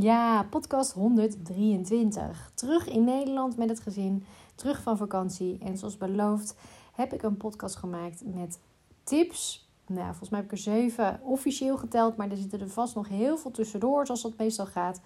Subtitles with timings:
[0.00, 2.50] Ja, podcast 123.
[2.54, 5.58] Terug in Nederland met het gezin, terug van vakantie.
[5.60, 6.56] En zoals beloofd
[6.92, 8.58] heb ik een podcast gemaakt met
[9.04, 9.70] tips.
[9.86, 13.08] Nou, volgens mij heb ik er zeven officieel geteld, maar er zitten er vast nog
[13.08, 15.00] heel veel tussendoor, zoals dat meestal gaat.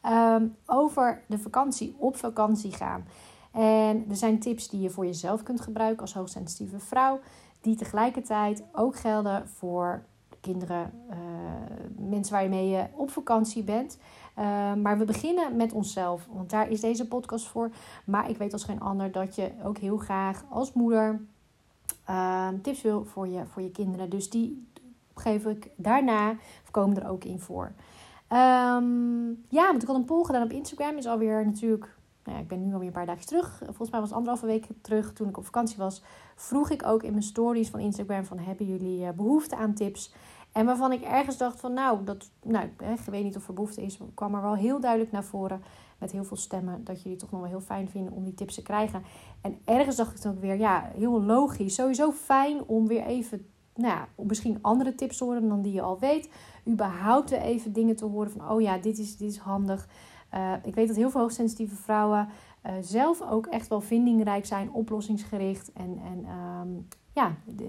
[0.00, 3.04] Ehm, over de vakantie, op vakantie gaan.
[3.52, 7.20] En er zijn tips die je voor jezelf kunt gebruiken als hoogsensitieve vrouw,
[7.60, 10.04] die tegelijkertijd ook gelden voor
[10.40, 11.16] kinderen, uh,
[12.10, 13.98] mensen waarmee je op vakantie bent.
[14.40, 17.70] Uh, maar we beginnen met onszelf, want daar is deze podcast voor.
[18.04, 21.20] Maar ik weet als geen ander dat je ook heel graag als moeder
[22.10, 24.10] uh, tips wil voor je, voor je kinderen.
[24.10, 24.66] Dus die
[25.14, 26.30] geef ik daarna,
[26.62, 27.72] of komen er ook in voor.
[28.32, 30.96] Um, ja, want ik had een poll gedaan op Instagram.
[30.96, 33.58] Is alweer natuurlijk nou ja, ik ben nu alweer een paar dagen terug.
[33.64, 36.02] Volgens mij was het anderhalve week terug toen ik op vakantie was.
[36.34, 40.12] Vroeg ik ook in mijn stories van Instagram van hebben jullie behoefte aan tips?
[40.52, 43.82] En waarvan ik ergens dacht van nou, dat, nou ik weet niet of er behoefte
[43.82, 43.98] is.
[44.14, 45.62] kwam er wel heel duidelijk naar voren
[45.98, 46.84] met heel veel stemmen.
[46.84, 49.02] Dat jullie toch nog wel heel fijn vinden om die tips te krijgen.
[49.40, 51.74] En ergens dacht ik dan ook weer, ja, heel logisch.
[51.74, 55.82] Sowieso fijn om weer even, nou ja, misschien andere tips te horen dan die je
[55.82, 56.30] al weet.
[56.68, 59.88] Überhaupt weer even dingen te horen van, oh ja, dit is, dit is handig.
[60.34, 62.28] Uh, ik weet dat heel veel hoogsensitieve vrouwen
[62.66, 66.88] uh, zelf ook echt wel vindingrijk zijn, oplossingsgericht en, en um,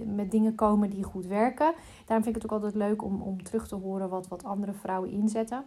[0.06, 1.74] met dingen komen die goed werken.
[2.06, 4.74] Daarom vind ik het ook altijd leuk om, om terug te horen wat, wat andere
[4.74, 5.64] vrouwen inzetten.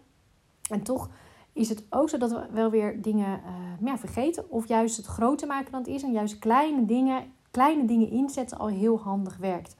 [0.70, 1.10] En toch
[1.52, 3.40] is het ook zo dat we wel weer dingen
[3.84, 4.50] ja, vergeten.
[4.50, 6.02] Of juist het groter maken dan het is.
[6.02, 9.76] En juist kleine dingen, kleine dingen inzetten al heel handig werkt.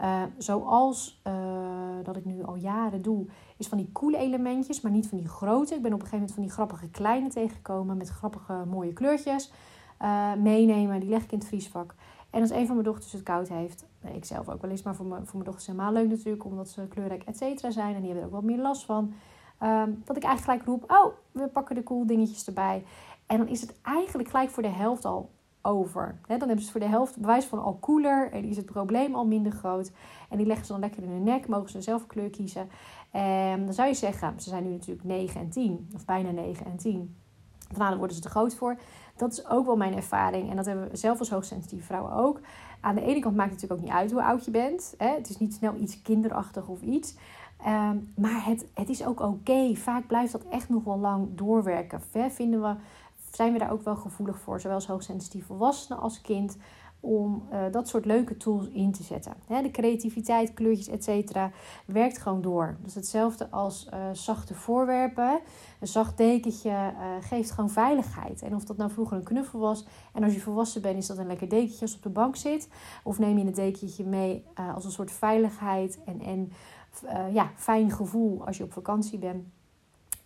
[0.00, 1.32] Uh, zoals uh,
[2.02, 5.28] dat ik nu al jaren doe, is van die coole elementjes, maar niet van die
[5.28, 5.74] grote.
[5.74, 9.52] Ik ben op een gegeven moment van die grappige kleine tegengekomen met grappige mooie kleurtjes.
[10.38, 11.94] meenemen, die leg ik in het vriesvak.
[12.32, 14.82] En als een van mijn dochters het koud heeft, nee, ik zelf ook wel eens,
[14.82, 17.94] maar voor mijn, voor mijn dochters helemaal leuk natuurlijk, omdat ze kleurrijk et cetera zijn
[17.94, 19.12] en die hebben er ook wat meer last van.
[19.62, 22.84] Um, dat ik eigenlijk gelijk roep, oh, we pakken de cool dingetjes erbij.
[23.26, 25.30] En dan is het eigenlijk gelijk voor de helft al
[25.62, 26.18] over.
[26.26, 29.26] Dan hebben ze voor de helft bewijs van al koeler en is het probleem al
[29.26, 29.92] minder groot.
[30.28, 32.68] En die leggen ze dan lekker in hun nek, mogen ze zelf kleur kiezen.
[33.10, 36.66] En dan zou je zeggen, ze zijn nu natuurlijk 9 en 10, of bijna 9
[36.66, 37.16] en 10.
[37.74, 38.76] Daarna worden ze te groot voor.
[39.16, 40.50] Dat is ook wel mijn ervaring.
[40.50, 42.40] En dat hebben we zelf als hoogsensitieve vrouwen ook.
[42.80, 44.94] Aan de ene kant maakt het natuurlijk ook niet uit hoe oud je bent.
[44.98, 45.08] Hè?
[45.08, 47.14] Het is niet snel iets kinderachtig of iets.
[47.66, 49.74] Um, maar het, het is ook oké.
[49.74, 52.00] Vaak blijft dat echt nog wel lang doorwerken.
[52.30, 52.74] Vinden we,
[53.30, 56.56] zijn we daar ook wel gevoelig voor, zowel als hoogsensitief volwassenen als kind
[57.02, 59.34] om uh, dat soort leuke tools in te zetten.
[59.46, 61.36] De creativiteit, kleurtjes, etc.
[61.86, 62.76] werkt gewoon door.
[62.82, 65.40] Dus hetzelfde als uh, zachte voorwerpen.
[65.80, 68.42] Een zacht dekentje uh, geeft gewoon veiligheid.
[68.42, 71.18] En of dat nou vroeger een knuffel was en als je volwassen bent is dat
[71.18, 72.68] een lekker dekentje als op de bank zit.
[73.02, 76.52] Of neem je een dekentje mee als een soort veiligheid en, en
[77.32, 79.44] ja, fijn gevoel als je op vakantie bent.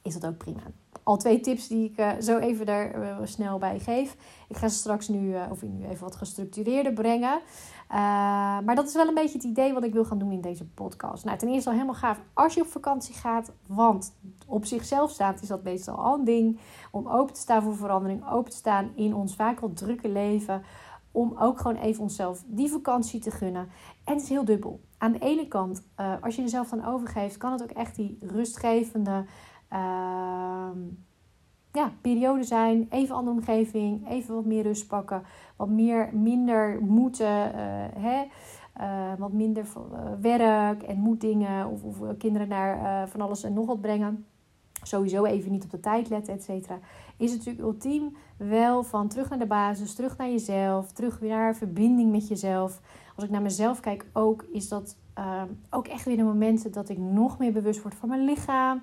[0.03, 0.61] Is dat ook prima
[1.07, 4.17] al twee tips die ik uh, zo even daar uh, snel bij geef.
[4.49, 7.41] Ik ga ze straks nu, uh, of nu even wat gestructureerder brengen.
[8.65, 10.65] maar dat is wel een beetje het idee wat ik wil gaan doen in deze
[10.65, 11.25] podcast.
[11.25, 13.53] Nou, ten eerste al helemaal gaaf als je op vakantie gaat.
[13.67, 14.15] Want
[14.47, 16.59] op zichzelf staat is dat meestal al een ding.
[16.91, 18.31] Om open te staan voor verandering.
[18.31, 20.63] Open te staan in ons vaak wel drukke leven.
[21.11, 23.69] Om ook gewoon even onszelf die vakantie te gunnen.
[24.05, 24.81] En het is heel dubbel.
[24.99, 25.83] Aan de ene kant,
[26.21, 29.25] als je jezelf dan overgeeft, kan het ook echt die rustgevende
[31.73, 32.87] ja, periode zijn.
[32.91, 35.23] Even andere omgeving, even wat meer rust pakken.
[35.57, 38.25] Wat meer, minder moeten, uh, hè?
[38.81, 41.67] Uh, wat minder uh, werk en moedingen.
[41.69, 44.27] Of, of kinderen naar van alles en nog wat brengen.
[44.83, 46.79] Sowieso even niet op de tijd letten, et cetera.
[47.17, 51.31] Is het natuurlijk ultiem wel van terug naar de basis, terug naar jezelf, terug weer
[51.31, 52.81] naar verbinding met jezelf.
[53.15, 56.89] Als ik naar mezelf kijk ook, is dat ehm, ook echt weer de momenten dat
[56.89, 58.83] ik nog meer bewust word van mijn lichaam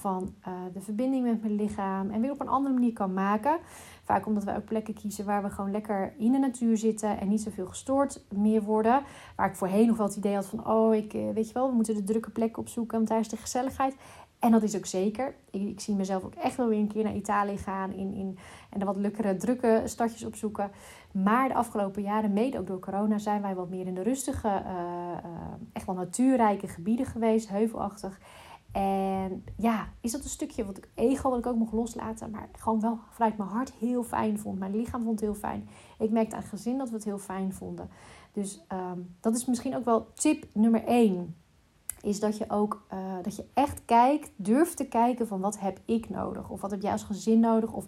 [0.00, 3.58] van uh, de verbinding met mijn lichaam en weer op een andere manier kan maken.
[4.02, 7.28] Vaak omdat wij ook plekken kiezen waar we gewoon lekker in de natuur zitten en
[7.28, 9.02] niet zoveel gestoord meer worden.
[9.36, 11.68] Waar ik voorheen nog wel het idee had van, oh, ik, eh, weet je wel,
[11.68, 13.96] we moeten de drukke plekken opzoeken, want daar is de gezelligheid.
[14.38, 15.34] En dat is ook zeker.
[15.50, 18.38] Ik, zie mezelf ook echt wel weer een keer naar Italië gaan in, in,
[18.70, 20.70] en de wat lekkere, drukke stadjes opzoeken.
[21.12, 24.48] Maar de afgelopen jaren, mede ook door corona, zijn wij wat meer in de rustige,
[24.48, 25.18] uh,
[25.72, 28.20] echt wel natuurrijke gebieden geweest, heuvelachtig.
[28.72, 32.48] En ja, is dat een stukje wat ik ego wat ik ook mocht loslaten, maar
[32.52, 34.58] gewoon wel vanuit mijn hart heel fijn vond.
[34.58, 35.68] Mijn lichaam vond het heel fijn.
[35.98, 37.90] Ik merkte aan gezin dat we het heel fijn vonden.
[38.32, 41.36] Dus um, dat is misschien ook wel tip nummer 1.
[42.02, 45.80] is dat je ook uh, dat je echt kijkt, durft te kijken van wat heb
[45.84, 46.50] ik nodig?
[46.50, 47.72] Of wat heb jij als gezin nodig?
[47.72, 47.86] Of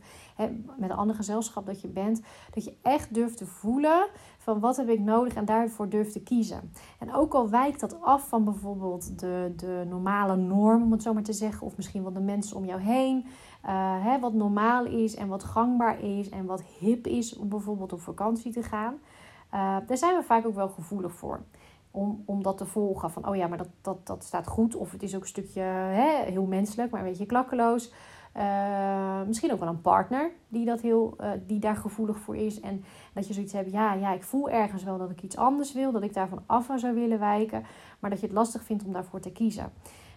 [0.77, 2.21] met een ander gezelschap dat je bent.
[2.51, 4.07] Dat je echt durft te voelen
[4.43, 6.73] van wat heb ik nodig en daarvoor durft te kiezen.
[6.99, 11.13] En ook al wijkt dat af van bijvoorbeeld de, de normale norm, om het zo
[11.13, 11.67] maar te zeggen.
[11.67, 13.27] Of misschien wel de mensen om jou heen.
[13.65, 17.93] Uh, hè, wat normaal is en wat gangbaar is en wat hip is om bijvoorbeeld
[17.93, 18.95] op vakantie te gaan.
[19.55, 21.41] Uh, daar zijn we vaak ook wel gevoelig voor
[21.91, 23.11] om, om dat te volgen.
[23.11, 24.75] Van, oh ja, maar dat, dat, dat staat goed.
[24.75, 27.93] Of het is ook een stukje hè, heel menselijk, maar een beetje klakkeloos.
[28.37, 32.61] Uh, misschien ook wel een partner die, dat heel, uh, die daar gevoelig voor is.
[32.61, 32.85] En
[33.15, 35.93] dat je zoiets hebt, ja, ja, ik voel ergens wel dat ik iets anders wil.
[35.93, 37.65] Dat ik daarvan af zou willen wijken.
[37.99, 39.73] Maar dat je het lastig vindt om daarvoor te kiezen.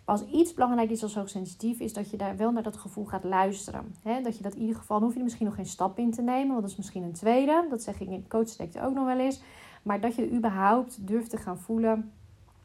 [0.06, 3.06] Maar als iets belangrijk is als hoogsensitief, is dat je daar wel naar dat gevoel
[3.06, 3.95] gaat luisteren.
[4.03, 6.12] He, dat je dat in ieder geval, hoef je er misschien nog geen stap in
[6.12, 6.47] te nemen.
[6.47, 7.65] Want dat is misschien een tweede.
[7.69, 9.41] Dat zeg ik in coachdekte ook nog wel eens.
[9.83, 12.12] Maar dat je überhaupt durft te gaan voelen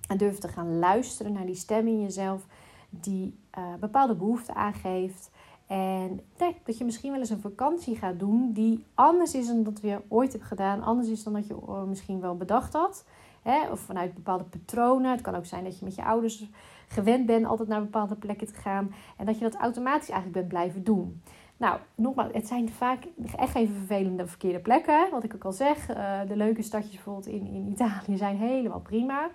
[0.09, 2.47] en durft te gaan luisteren naar die stem in jezelf
[2.91, 5.31] die uh, bepaalde behoeften aangeeft.
[5.71, 6.21] En
[6.65, 10.01] dat je misschien wel eens een vakantie gaat doen die anders is dan dat je
[10.09, 10.83] ooit hebt gedaan.
[10.83, 13.05] Anders is dan dat je eh, misschien wel bedacht had.
[13.43, 13.71] Hè?
[13.71, 15.11] Of vanuit bepaalde patronen.
[15.11, 16.49] Het kan ook zijn dat je met je ouders
[16.89, 18.95] gewend bent altijd naar bepaalde plekken te gaan.
[19.17, 21.23] En dat je dat automatisch eigenlijk bent blijven doen.
[21.57, 23.05] Nou, nogmaals, het zijn vaak
[23.37, 25.11] echt even vervelende verkeerde plekken.
[25.11, 28.81] Wat ik ook al zeg, uh, de leuke stadjes bijvoorbeeld in, in Italië zijn helemaal
[28.81, 29.31] prima.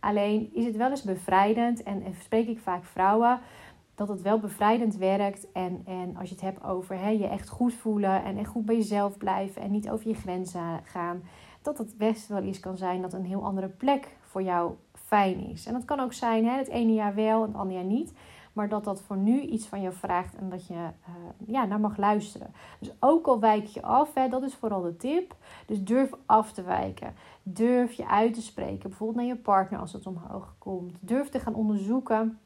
[0.00, 3.40] Alleen is het wel eens bevrijdend, en, en spreek ik vaak vrouwen,
[4.00, 5.52] dat het wel bevrijdend werkt.
[5.52, 8.64] En, en als je het hebt over hè, je echt goed voelen en echt goed
[8.64, 11.22] bij jezelf blijven en niet over je grenzen gaan,
[11.62, 15.40] dat het best wel eens kan zijn dat een heel andere plek voor jou fijn
[15.40, 15.66] is.
[15.66, 18.12] En dat kan ook zijn, hè, het ene jaar wel en het andere jaar niet.
[18.52, 20.88] Maar dat dat voor nu iets van je vraagt en dat je uh,
[21.46, 22.54] ja, naar mag luisteren.
[22.78, 25.36] Dus ook al wijk je af, hè, dat is vooral de tip.
[25.66, 27.14] Dus durf af te wijken.
[27.42, 28.88] Durf je uit te spreken.
[28.88, 30.96] Bijvoorbeeld naar je partner als het omhoog komt.
[31.00, 32.38] Durf te gaan onderzoeken.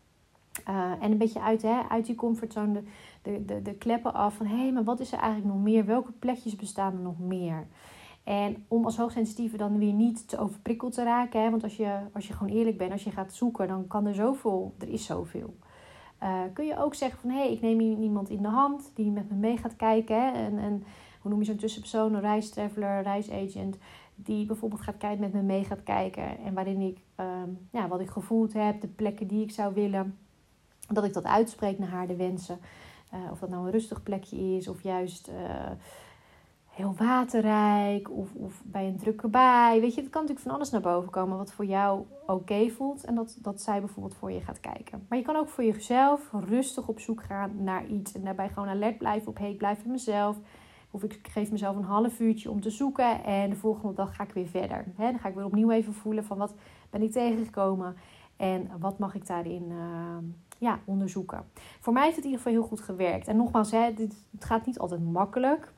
[0.69, 2.83] Uh, en een beetje uit, hè, uit die comfortzone de,
[3.23, 5.85] de, de, de kleppen af van hé, hey, maar wat is er eigenlijk nog meer?
[5.85, 7.67] Welke plekjes bestaan er nog meer?
[8.25, 11.43] En om als hoogsensitieve dan weer niet te overprikkeld te raken.
[11.43, 11.51] Hè?
[11.51, 14.15] Want als je, als je gewoon eerlijk bent, als je gaat zoeken, dan kan er
[14.15, 14.75] zoveel.
[14.79, 15.55] Er is zoveel.
[16.23, 18.91] Uh, kun je ook zeggen van hé, hey, ik neem hier iemand in de hand
[18.95, 20.17] die met me mee gaat kijken.
[20.17, 20.31] Hè?
[20.31, 20.85] En, en
[21.21, 23.79] hoe noem je zo'n tussenpersoon, een reistraveler, reisagent.
[24.15, 26.39] Die bijvoorbeeld gaat kijken, met me mee gaat kijken.
[26.39, 30.19] En waarin ik um, ja, wat ik gevoeld heb, de plekken die ik zou willen.
[30.89, 32.59] Dat ik dat uitspreek naar haar, de wensen.
[33.15, 35.29] Uh, of dat nou een rustig plekje is of juist.
[35.29, 35.35] Uh,
[36.75, 39.81] heel waterrijk of, of bij een drukke baai.
[39.81, 43.05] Weet je, het kan natuurlijk van alles naar boven komen wat voor jou oké voelt.
[43.05, 45.07] En dat, dat zij bijvoorbeeld voor je gaat kijken.
[45.09, 48.13] Maar je kan ook voor jezelf rustig op zoek gaan naar iets.
[48.13, 50.37] En daarbij gewoon alert blijven op, hey, ik blijf bij mezelf.
[50.91, 53.25] Of ik geef mezelf een half uurtje om te zoeken.
[53.25, 54.85] En de volgende dag ga ik weer verder.
[54.97, 56.55] He, dan ga ik weer opnieuw even voelen van wat
[56.91, 57.97] ben ik tegengekomen.
[58.37, 60.17] En wat mag ik daarin uh,
[60.65, 61.45] ja, onderzoeken.
[61.81, 63.29] Voor mij heeft het in ieder geval heel goed gewerkt.
[63.29, 65.73] En nogmaals, hè, het gaat niet altijd makkelijk.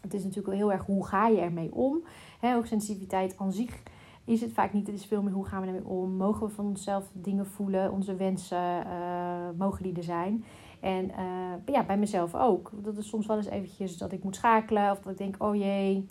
[0.00, 2.02] Het is natuurlijk wel heel erg hoe ga je ermee om.
[2.40, 3.82] He, sensitiviteit aan zich
[4.24, 4.86] is het vaak niet.
[4.86, 6.16] Het is veel meer hoe gaan we ermee om.
[6.16, 7.92] Mogen we van onszelf dingen voelen?
[7.92, 10.44] Onze wensen, uh, mogen die er zijn?
[10.80, 12.70] En uh, ja, bij mezelf ook.
[12.74, 14.90] Dat is soms wel eens eventjes dat ik moet schakelen.
[14.90, 16.06] Of dat ik denk, oh jee.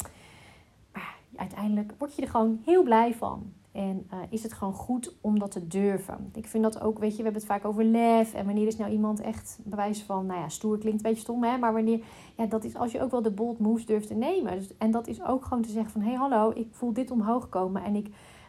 [0.91, 3.53] Maar uiteindelijk word je er gewoon heel blij van.
[3.73, 6.29] En uh, is het gewoon goed om dat te durven?
[6.33, 8.33] Ik vind dat ook, weet je, we hebben het vaak over lef.
[8.33, 11.43] En wanneer is nou iemand echt bewijs van, nou ja, stoer klinkt een beetje stom,
[11.43, 11.57] hè?
[11.57, 12.03] Maar wanneer,
[12.37, 14.57] ja, dat is als je ook wel de bold moves durft te nemen.
[14.57, 17.11] Dus, en dat is ook gewoon te zeggen van, hé, hey, hallo, ik voel dit
[17.11, 17.83] omhoog komen.
[17.83, 18.07] En ik,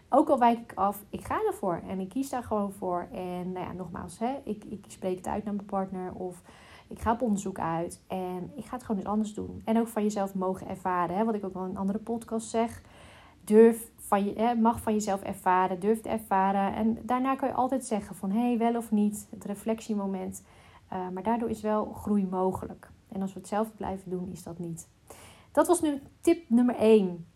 [0.09, 1.83] ook al wijk ik af, ik ga ervoor.
[1.89, 3.07] En ik kies daar gewoon voor.
[3.13, 6.43] En nou ja, nogmaals, hè, ik, ik spreek het uit naar mijn partner of
[6.89, 8.01] ik ga op onderzoek uit.
[8.07, 9.63] En ik ga het gewoon eens anders doen.
[9.65, 11.25] En ook van jezelf mogen ervaren, hè?
[11.25, 12.83] Wat ik ook wel in een andere podcast zeg
[13.45, 16.75] durf je, mag van jezelf ervaren, durf te ervaren.
[16.75, 20.43] En daarna kan je altijd zeggen van hé, hey, wel of niet, het reflectiemoment.
[20.93, 22.91] Uh, maar daardoor is wel groei mogelijk.
[23.09, 24.89] En als we hetzelfde blijven doen, is dat niet.
[25.53, 27.27] Dat was nu tip nummer 1.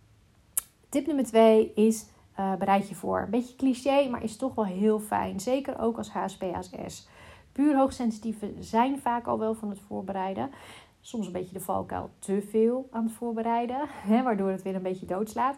[0.89, 2.07] Tip nummer 2 is
[2.39, 3.27] uh, bereid je voor.
[3.31, 5.41] Beetje cliché, maar is toch wel heel fijn.
[5.41, 7.09] Zeker ook als HSP-ASS.
[7.53, 10.51] Puur hoogsensitieve zijn vaak al wel van het voorbereiden.
[11.01, 13.81] Soms een beetje de valkuil te veel aan het voorbereiden,
[14.11, 15.57] hè, waardoor het weer een beetje doodslaat.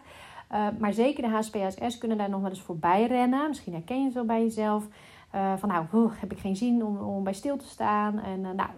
[0.53, 3.47] Uh, maar zeker de HSPSS kunnen daar nog wel eens voorbij rennen.
[3.47, 4.87] Misschien herken je het wel bij jezelf.
[5.35, 8.19] Uh, van nou, heb ik geen zin om, om bij stil te staan.
[8.19, 8.69] En uh, nou,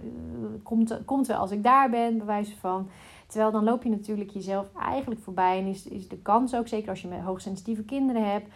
[0.64, 2.90] komt, komt wel als ik daar ben, bij wijze van.
[3.28, 5.60] Terwijl dan loop je natuurlijk jezelf eigenlijk voorbij.
[5.60, 8.48] En is, is de kans ook, zeker als je met hoogsensitieve kinderen hebt,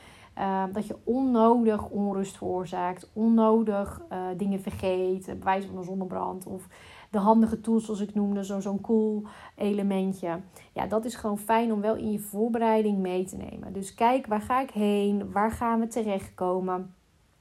[0.74, 3.10] dat je onnodig onrust veroorzaakt.
[3.14, 4.02] Onnodig
[4.38, 5.26] dingen vergeet.
[5.26, 6.46] Bij wijze van een zonnebrand.
[6.46, 6.68] Of
[7.10, 9.24] de handige tools zoals ik noemde, zo, zo'n cool
[9.56, 10.40] elementje.
[10.74, 13.74] Ja, dat is gewoon fijn om wel in je voorbereiding mee te nemen.
[13.74, 15.32] Dus kijk, waar ga ik heen?
[15.32, 16.96] Waar gaan we terechtkomen?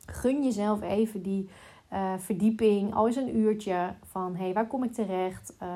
[0.07, 1.49] gun jezelf even die
[1.93, 5.57] uh, verdieping, al eens een uurtje van hé, hey, waar kom ik terecht?
[5.63, 5.69] Uh,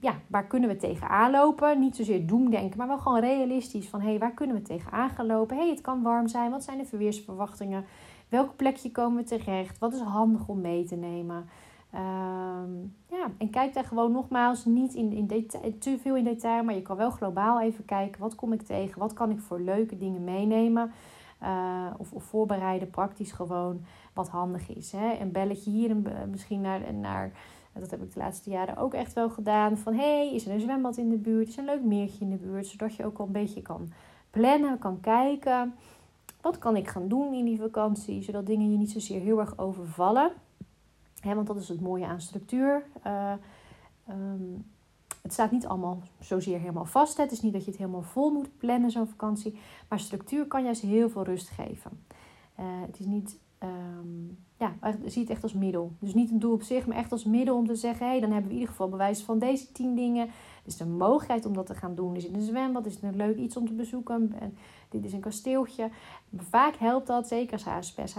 [0.00, 1.78] ja, waar kunnen we tegenaan lopen?
[1.78, 5.26] Niet zozeer doemdenken, maar wel gewoon realistisch van hé, hey, waar kunnen we tegenaan gaan
[5.26, 5.56] lopen?
[5.56, 6.50] Hey, het kan warm zijn.
[6.50, 7.84] Wat zijn de verweersverwachtingen?
[8.28, 9.78] Welk plekje komen we terecht?
[9.78, 11.48] Wat is handig om mee te nemen?
[11.90, 12.72] Ehm,
[13.06, 16.74] ja, en kijk daar gewoon nogmaals niet in, in detail, te veel in detail, maar
[16.74, 18.20] je kan wel globaal even kijken.
[18.20, 18.98] Wat kom ik tegen?
[18.98, 20.92] Wat kan ik voor leuke dingen meenemen?
[21.42, 24.92] Uh, of, of, voorbereiden, praktisch gewoon wat handig is.
[24.92, 25.18] Hè?
[25.20, 27.32] Een belletje hier en misschien naar, naar,
[27.72, 29.78] dat heb ik de laatste jaren ook echt wel gedaan.
[29.78, 31.48] Van hey, is er een zwembad in de buurt?
[31.48, 32.66] Is er een leuk meertje in de buurt?
[32.66, 33.92] Zodat je ook al een beetje kan
[34.30, 35.74] plannen, kan kijken.
[36.40, 38.22] Wat kan ik gaan doen in die vakantie?
[38.22, 40.32] Zodat dingen je niet zozeer heel erg overvallen.
[41.20, 42.84] Hè, want dat is het mooie aan structuur.
[43.06, 43.32] Uh,
[44.08, 44.64] um,
[45.22, 47.16] het staat niet allemaal zozeer helemaal vast.
[47.16, 49.58] Het is niet dat je het helemaal vol moet plannen, zo'n vakantie.
[49.88, 52.04] Maar structuur kan juist heel veel rust geven.
[52.60, 54.74] Uh, het is niet, um, ja,
[55.06, 55.92] zie het echt als middel.
[55.98, 58.20] Dus niet een doel op zich, maar echt als middel om te zeggen: hé, hey,
[58.20, 60.28] dan hebben we in ieder geval bewijs van deze tien dingen.
[60.64, 62.16] Dus de mogelijkheid om dat te gaan doen.
[62.16, 62.86] Is het een zwembad?
[62.86, 64.32] Is het een leuk iets om te bezoeken?
[64.40, 64.56] En
[64.90, 65.90] dit is een kasteeltje.
[66.36, 68.14] vaak helpt dat, zeker als HSPS,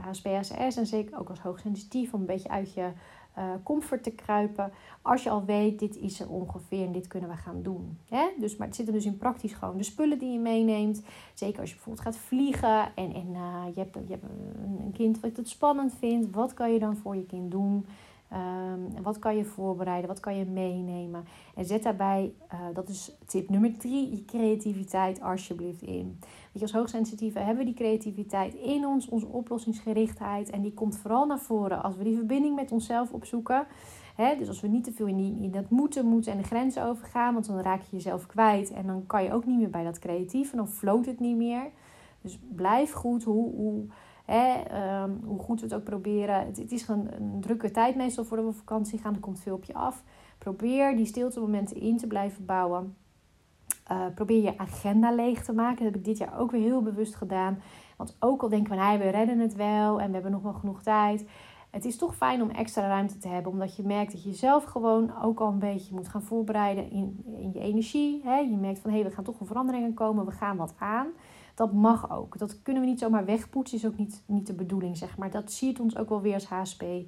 [0.00, 2.90] HSPSS en zeker ook als hoogsensitief, om een beetje uit je
[3.38, 4.72] uh, comfort te kruipen.
[5.02, 7.98] Als je al weet, dit is er ongeveer en dit kunnen we gaan doen.
[8.08, 8.28] Hè?
[8.38, 11.02] Dus, maar het zit er dus in praktisch gewoon de spullen die je meeneemt.
[11.34, 14.24] Zeker als je bijvoorbeeld gaat vliegen en, en uh, je, hebt, je hebt
[14.84, 16.34] een kind wat het spannend vindt.
[16.34, 17.86] Wat kan je dan voor je kind doen?
[18.34, 20.08] Um, wat kan je voorbereiden?
[20.08, 21.24] Wat kan je meenemen?
[21.54, 26.18] En zet daarbij, uh, dat is tip nummer drie, je creativiteit alsjeblieft in.
[26.20, 30.50] Weet je, als hoogsensitieve hebben we die creativiteit in ons, onze oplossingsgerichtheid.
[30.50, 33.66] En die komt vooral naar voren als we die verbinding met onszelf opzoeken.
[34.38, 37.32] Dus als we niet te veel in, die, dat moeten, moeten en de grenzen overgaan,
[37.32, 39.98] want dan raak je jezelf kwijt en dan kan je ook niet meer bij dat
[39.98, 41.70] creatief en dan floot het niet meer.
[42.20, 43.84] Dus blijf goed hoe, hoe,
[44.32, 46.46] Um, hoe goed we het ook proberen.
[46.46, 49.14] Het, is gewoon een drukke tijd meestal voordat we vakantie gaan.
[49.14, 50.02] Er komt veel op je af.
[50.38, 52.96] Probeer die stilte momenten in te blijven bouwen.
[53.90, 55.84] Uh, probeer je agenda leeg te maken.
[55.84, 57.58] Dat heb ik dit jaar ook weer heel bewust gedaan.
[57.96, 60.82] Want ook al denken we, we redden het wel en we hebben nog wel genoeg
[60.82, 61.26] tijd.
[61.70, 63.52] Het is toch fijn om extra ruimte te hebben.
[63.52, 67.24] Omdat je merkt dat je zelf gewoon ook al een beetje moet gaan voorbereiden in,
[67.38, 68.20] in je energie.
[68.24, 68.36] Hè?
[68.38, 70.24] Je merkt van, hé, hey, we gaan toch een veranderingen komen.
[70.24, 71.06] We gaan wat aan.
[71.62, 72.38] Dat mag ook.
[72.38, 73.78] Dat kunnen we niet zomaar wegpoetsen.
[73.78, 75.30] Is ook niet, niet de bedoeling, zeg maar.
[75.30, 76.82] Dat ziet ons ook wel weer als HSP.
[76.82, 77.04] Eh,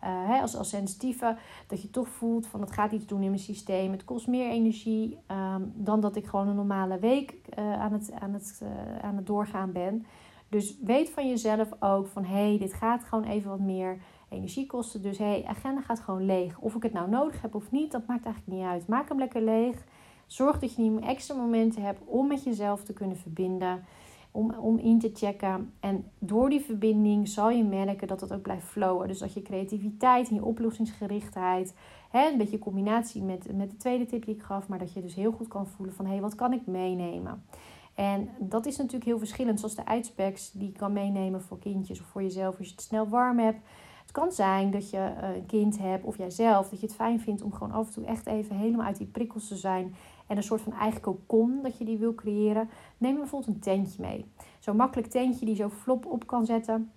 [0.00, 3.38] hè, als, als sensitieve, dat je toch voelt van het gaat iets doen in mijn
[3.38, 3.92] systeem.
[3.92, 8.12] Het kost meer energie um, dan dat ik gewoon een normale week uh, aan, het,
[8.18, 10.06] aan, het, uh, aan het doorgaan ben.
[10.48, 14.66] Dus weet van jezelf ook van hé, hey, dit gaat gewoon even wat meer energie
[14.66, 15.02] kosten.
[15.02, 16.58] Dus hé, hey, agenda gaat gewoon leeg.
[16.58, 18.86] Of ik het nou nodig heb of niet, dat maakt eigenlijk niet uit.
[18.86, 19.84] Maak hem lekker leeg.
[20.32, 23.84] Zorg dat je niet extra momenten hebt om met jezelf te kunnen verbinden.
[24.30, 25.72] Om, om in te checken.
[25.80, 29.08] En door die verbinding zal je merken dat het ook blijft flowen.
[29.08, 31.74] Dus dat je creativiteit en je oplossingsgerichtheid.
[32.10, 34.68] Hè, een beetje combinatie met, met de tweede tip die ik gaf.
[34.68, 37.44] Maar dat je dus heel goed kan voelen van hé, hey, wat kan ik meenemen?
[37.94, 39.58] En dat is natuurlijk heel verschillend.
[39.58, 42.82] Zoals de ijspacks die je kan meenemen voor kindjes of voor jezelf als je het
[42.82, 43.58] snel warm hebt.
[44.02, 47.20] Het kan zijn dat je eh, een kind hebt of jijzelf, dat je het fijn
[47.20, 49.94] vindt om gewoon af en toe echt even helemaal uit die prikkels te zijn
[50.26, 52.68] en een soort van eigen cocon dat je die wil creëren.
[52.98, 54.24] Neem bijvoorbeeld een tentje mee.
[54.58, 56.92] Zo'n makkelijk tentje die zo flop op kan zetten.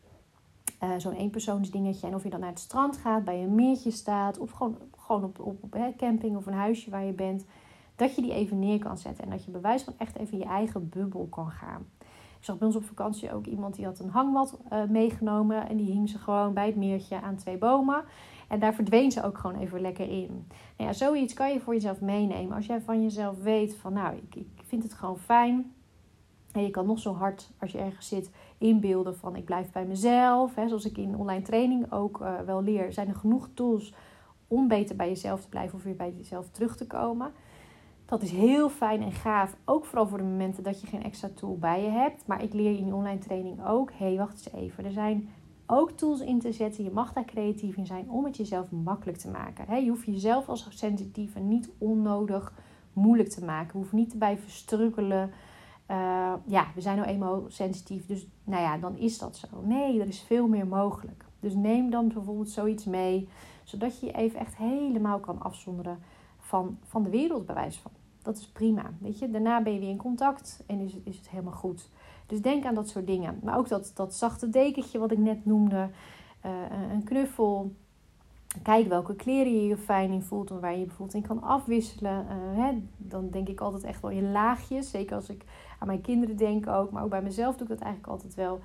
[0.84, 2.08] Uh, Zo'n eenpersoonsdingetje.
[2.08, 4.38] En of je dan naar het strand gaat, bij een meertje staat.
[4.38, 7.46] Of gewoon, gewoon op, op, op hè, camping of een huisje waar je bent.
[7.96, 9.24] Dat je die even neer kan zetten.
[9.24, 11.86] En dat je bewijs van echt even in je eigen bubbel kan gaan.
[12.46, 15.70] Zag bij ons op vakantie ook iemand die had een hangmat uh, meegenomen.
[15.70, 18.04] En die hing ze gewoon bij het meertje aan twee bomen.
[18.48, 20.48] En daar verdween ze ook gewoon even lekker in.
[20.78, 22.56] Nou ja, zoiets kan je voor jezelf meenemen.
[22.56, 25.74] Als jij van jezelf weet van nou, ik, ik vind het gewoon fijn.
[26.52, 29.86] En je kan nog zo hard als je ergens zit inbeelden van ik blijf bij
[29.86, 30.56] mezelf.
[30.56, 32.94] Hè, zoals ik in online training ook uh, wel leer.
[32.94, 33.94] Zijn er genoeg tools
[34.48, 37.32] om beter bij jezelf te blijven of weer bij jezelf terug te komen.
[38.06, 39.56] Dat is heel fijn en gaaf.
[39.66, 42.28] Ook vooral voor de momenten dat je geen extra tool bij je hebt.
[42.28, 43.92] Maar ik leer in die online training ook.
[43.92, 44.86] Hé, hey, wacht eens even.
[44.86, 45.30] Er zijn
[45.66, 46.84] ook tools in te zetten.
[46.84, 49.84] Je mag daar creatief in zijn om het jezelf makkelijk te maken.
[49.84, 52.54] je hoeft jezelf als sensitieve niet onnodig
[52.94, 53.72] moeilijk te maken.
[53.72, 55.32] Je hoeft niet te blijven strukkelen.
[55.92, 59.48] Uh, ja, we zijn nou eenmaal sensitief, dus nou ja, dan is dat zo.
[59.64, 61.26] Nee, er is veel meer mogelijk.
[61.40, 63.30] Dus neem dan bijvoorbeeld zoiets mee,
[63.64, 66.00] zodat je je even echt helemaal kan afzonderen
[66.56, 67.92] van, van de wereld, bij wijze van.
[68.22, 69.30] Dat is prima, weet je.
[69.30, 71.90] Daarna ben je weer in contact en is, is het helemaal goed.
[72.26, 73.40] Dus denk aan dat soort dingen.
[73.44, 75.90] Maar ook dat, dat zachte dekentje wat ik net noemde.
[76.46, 76.52] Uh,
[76.92, 77.72] een knuffel.
[78.64, 81.42] Kijk welke kleren je je fijn in voelt en waar je je bijvoorbeeld in kan
[81.42, 82.26] afwisselen.
[82.26, 84.90] Uh, hè, dan denk ik altijd echt wel in laagjes.
[84.90, 85.44] Zeker als ik
[85.80, 86.92] aan mijn kinderen denk ook.
[86.92, 88.60] Maar ook bij mezelf doe ik dat eigenlijk altijd wel.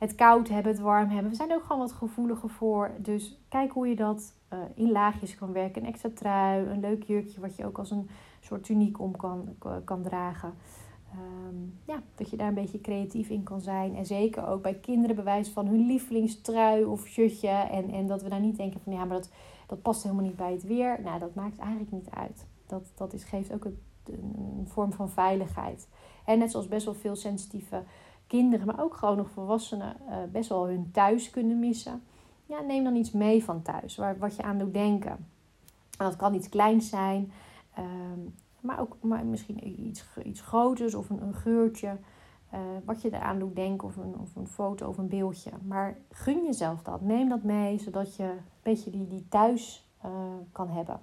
[0.00, 1.30] Het koud hebben, het warm hebben.
[1.30, 2.90] We zijn ook gewoon wat gevoeliger voor.
[2.98, 5.82] Dus kijk hoe je dat uh, in laagjes kan werken.
[5.82, 8.08] Een extra trui, een leuk jurkje wat je ook als een
[8.40, 9.48] soort tuniek om kan,
[9.84, 10.54] kan dragen.
[11.14, 13.96] Um, ja, dat je daar een beetje creatief in kan zijn.
[13.96, 17.48] En zeker ook bij kinderen bewijs van hun lievelingstrui of shirtje.
[17.48, 19.30] En, en dat we daar niet denken van ja, maar dat,
[19.66, 21.00] dat past helemaal niet bij het weer.
[21.02, 22.46] Nou, dat maakt eigenlijk niet uit.
[22.66, 23.78] Dat, dat is, geeft ook een,
[24.58, 25.88] een vorm van veiligheid.
[26.24, 27.82] En net zoals best wel veel sensitieve
[28.30, 32.02] kinderen, maar ook gewoon nog volwassenen, uh, best wel hun thuis kunnen missen.
[32.46, 35.10] Ja, neem dan iets mee van thuis, waar, wat je aan doet denken.
[35.98, 37.32] En dat kan iets kleins zijn.
[37.78, 41.96] Um, maar ook maar misschien iets, iets groters of een, een geurtje.
[42.54, 45.50] Uh, wat je eraan doet denken of een, of een foto of een beeldje.
[45.66, 47.00] Maar gun jezelf dat.
[47.00, 50.10] Neem dat mee, zodat je een beetje die, die thuis uh,
[50.52, 51.00] kan hebben.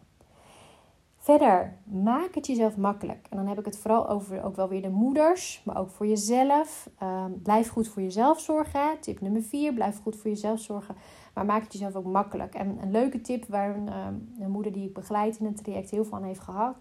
[1.28, 3.28] Verder, maak het jezelf makkelijk.
[3.30, 6.08] En dan heb ik het vooral over ook wel weer de moeders, maar ook voor
[6.08, 6.90] jezelf.
[7.04, 9.00] Uh, blijf goed voor jezelf zorgen.
[9.00, 10.96] Tip nummer 4, blijf goed voor jezelf zorgen.
[11.34, 12.56] Maar maak het jezelf ook makkelijk.
[12.56, 13.88] En een leuke tip waar een,
[14.40, 16.76] een moeder die ik begeleid in het traject heel van heeft gehad,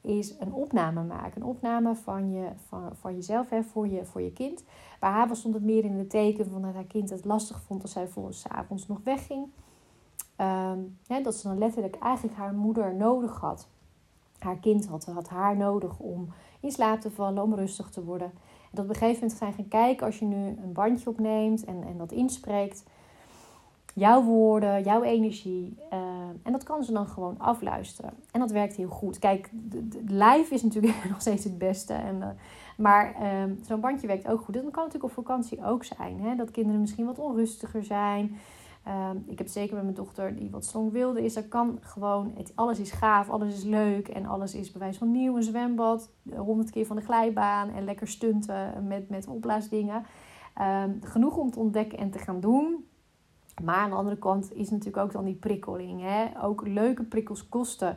[0.00, 1.40] is een opname maken.
[1.40, 4.64] Een opname van, je, van, van jezelf hè, voor, je, voor je kind.
[5.00, 7.82] Bij haar stond het meer in de teken van dat haar kind het lastig vond
[7.82, 9.46] als zij volgens avonds nog wegging.
[11.06, 13.68] Hè, dat ze dan letterlijk eigenlijk haar moeder nodig had.
[14.40, 16.28] Haar kind had, had haar nodig om
[16.60, 18.26] in slaap te vallen, om rustig te worden.
[18.26, 21.64] En dat op een gegeven moment zijn gaan kijken als je nu een bandje opneemt
[21.64, 22.84] en, en dat inspreekt
[23.94, 25.76] jouw woorden, jouw energie.
[25.92, 25.98] Uh,
[26.42, 28.12] en dat kan ze dan gewoon afluisteren.
[28.30, 29.18] En dat werkt heel goed.
[29.18, 31.92] Kijk, de live is natuurlijk nog steeds het beste.
[31.92, 32.26] En, uh,
[32.76, 34.54] maar uh, zo'n bandje werkt ook goed.
[34.54, 36.20] Dat kan natuurlijk op vakantie ook zijn.
[36.20, 36.34] Hè?
[36.34, 38.38] Dat kinderen misschien wat onrustiger zijn.
[38.82, 41.34] Ehm, ik heb zeker met mijn dochter die wat wilde is.
[41.34, 44.08] Dat kan gewoon, het, alles is gaaf, alles is leuk.
[44.08, 45.36] En alles is bewijs van nieuw.
[45.36, 47.70] Een zwembad, honderd keer van de glijbaan.
[47.70, 50.04] En lekker stunten met, met opblaasdingen.
[50.54, 52.84] Ehm, genoeg om te ontdekken en te gaan doen.
[53.62, 56.00] Maar aan de andere kant is natuurlijk ook dan die prikkeling.
[56.02, 56.42] Hè?
[56.42, 57.96] Ook leuke prikkels kosten,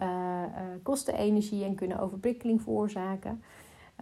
[0.00, 3.42] uh, uh, kosten energie en kunnen overprikkeling veroorzaken.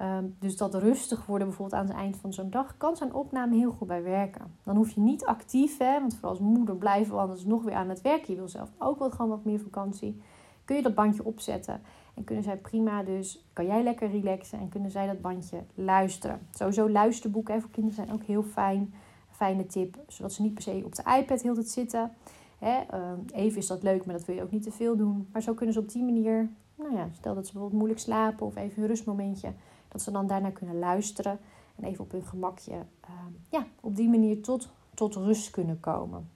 [0.03, 3.57] Um, dus dat rustig worden bijvoorbeeld aan het eind van zo'n dag kan zo'n opname
[3.57, 4.55] heel goed bij werken.
[4.65, 7.75] Dan hoef je niet actief, hè, want vooral als moeder blijven we anders nog weer
[7.75, 8.25] aan het werk.
[8.25, 10.23] Je wil zelf ook wel gewoon wat meer vakantie.
[10.65, 11.81] Kun je dat bandje opzetten
[12.15, 16.41] en kunnen zij prima dus, kan jij lekker relaxen en kunnen zij dat bandje luisteren.
[16.51, 18.93] Sowieso luisterboeken hè, voor kinderen zijn ook heel fijn
[19.41, 19.99] fijne tip.
[20.09, 22.13] Zodat ze niet per se op de iPad heel tijd zitten.
[22.59, 25.29] Hè, ehm, even is dat leuk, maar dat wil je ook niet te veel doen.
[25.33, 28.47] Maar zo kunnen ze op die manier, nou ja, stel dat ze bijvoorbeeld moeilijk slapen
[28.47, 29.53] of even een rustmomentje,
[29.91, 31.39] dat ze dan daarna kunnen luisteren
[31.77, 36.31] en even op hun gemakje, ehm, ja, op die manier tot, tot rust kunnen komen.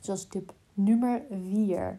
[0.00, 1.98] Dus tip nummer 4.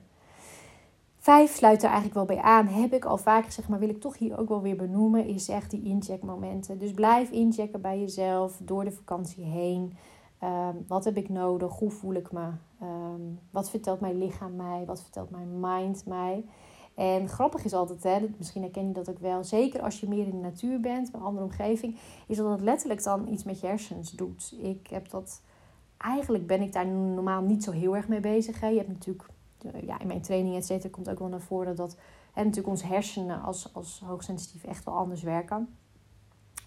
[1.17, 2.67] Vijf sluit er eigenlijk wel bij aan.
[2.67, 5.49] Heb ik al vaak gezegd, maar wil ik toch hier ook wel weer benoemen, is
[5.49, 6.77] echt die incheckmomenten.
[6.77, 9.93] Dus blijf inchecken bij jezelf door de vakantie heen.
[10.43, 11.79] Um, wat heb ik nodig?
[11.79, 12.49] Hoe voel ik me?
[12.81, 14.83] Um, wat vertelt mijn lichaam mij?
[14.86, 16.45] Wat vertelt mijn mind mij?
[16.95, 20.25] En grappig is altijd, hè, misschien herken je dat ook wel, zeker als je meer
[20.25, 23.67] in de natuur bent, een andere omgeving, is dat het letterlijk dan iets met je
[23.67, 24.56] hersens doet.
[24.62, 25.41] Ik heb dat,
[25.97, 28.60] eigenlijk ben ik daar normaal niet zo heel erg mee bezig.
[28.60, 28.67] Hè.
[28.67, 29.29] Je hebt natuurlijk
[29.86, 31.97] ja, in mijn training, et cetera, komt ook wel naar voren dat
[32.34, 35.75] hè, natuurlijk onze hersenen als, als hoogsensitief echt wel anders werken.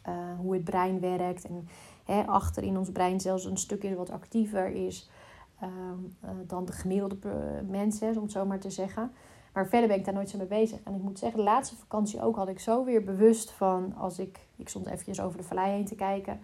[0.08, 1.68] Uh, hoe het brein werkt en
[2.04, 5.10] hè, achter in ons brein zelfs een stukje wat actiever is
[5.62, 5.68] uh,
[6.24, 9.12] uh, dan de gemiddelde mensen, om het zo maar te zeggen.
[9.56, 10.78] Maar verder ben ik daar nooit zo mee bezig.
[10.84, 14.18] En ik moet zeggen, de laatste vakantie ook had ik zo weer bewust van, als
[14.18, 16.40] ik, ik stond eventjes over de vallei heen te kijken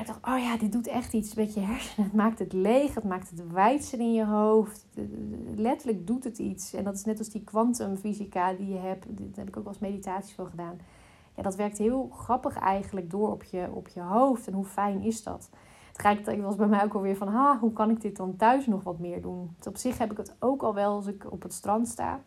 [0.00, 2.06] ik dacht, oh ja, dit doet echt iets met je hersenen.
[2.10, 4.86] Het maakt het leeg, het maakt het wijdser in je hoofd.
[5.56, 6.72] Letterlijk doet het iets.
[6.72, 9.06] En dat is net als die kwantumfysica die je hebt.
[9.08, 10.78] Daar heb ik ook wel eens meditaties voor gedaan.
[11.36, 14.46] Ja, dat werkt heel grappig eigenlijk door op je, op je hoofd.
[14.46, 15.50] En hoe fijn is dat?
[16.00, 18.82] Tegelijkertijd was bij mij ook alweer van, ha, hoe kan ik dit dan thuis nog
[18.82, 19.56] wat meer doen?
[19.66, 22.20] Op zich heb ik het ook al wel als ik op het strand sta.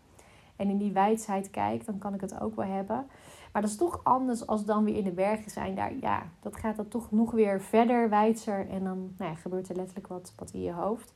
[0.56, 3.06] En in die wijsheid kijk, dan kan ik het ook wel hebben.
[3.52, 5.76] Maar dat is toch anders als dan weer in de bergen zijn.
[5.76, 8.70] Daar, ja, dat gaat dan toch nog weer verder, wijdser.
[8.70, 11.14] En dan nou ja, gebeurt er letterlijk wat, wat in je hoofd.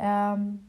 [0.00, 0.66] Um,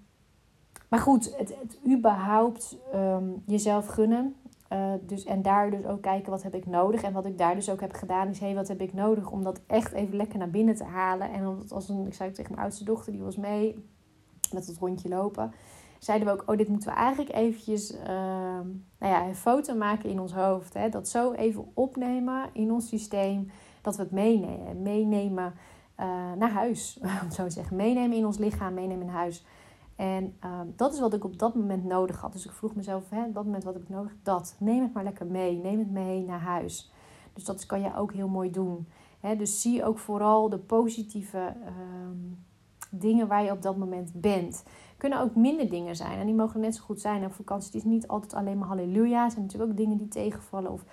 [0.88, 4.36] maar goed, het, het überhaupt um, jezelf gunnen.
[4.74, 7.04] Uh, dus, en daar dus ook kijken wat heb ik nodig.
[7.04, 9.32] En wat ik daar dus ook heb gedaan is, hé, hey, wat heb ik nodig
[9.32, 11.32] om dat echt even lekker naar binnen te halen.
[11.32, 13.86] En als een, ik zei tegen mijn oudste dochter, die was mee
[14.52, 15.54] met het rondje lopen
[16.00, 18.08] zeiden we ook, oh, dit moeten we eigenlijk eventjes uh,
[19.00, 20.74] nou ja, een foto maken in ons hoofd.
[20.74, 20.90] Hè?
[20.90, 23.52] Dat zo even opnemen in ons systeem,
[23.82, 25.54] dat we het meenemen, meenemen
[26.00, 26.06] uh,
[26.38, 27.00] naar huis.
[27.24, 29.46] Om zo te zeggen, meenemen in ons lichaam, meenemen in huis.
[30.00, 32.34] En uh, dat is wat ik op dat moment nodig had.
[32.34, 34.16] Dus ik vroeg mezelf, hè, op dat moment wat heb ik nodig?
[34.24, 34.56] Dat.
[34.60, 35.58] Neem het maar lekker mee.
[35.58, 36.92] Neem het mee naar huis.
[37.34, 38.88] Dus dat kan je ook heel mooi doen.
[39.38, 42.18] dus zie ook vooral de positieve ehm,
[42.92, 44.64] dingen waar je op dat moment bent.
[44.98, 46.20] Kunnen ook minder dingen zijn.
[46.20, 47.24] En die mogen net zo goed zijn.
[47.24, 49.24] En vakantie is niet altijd alleen maar halleluja.
[49.24, 50.72] Er zijn natuurlijk ook dingen die tegenvallen.
[50.72, 50.86] Of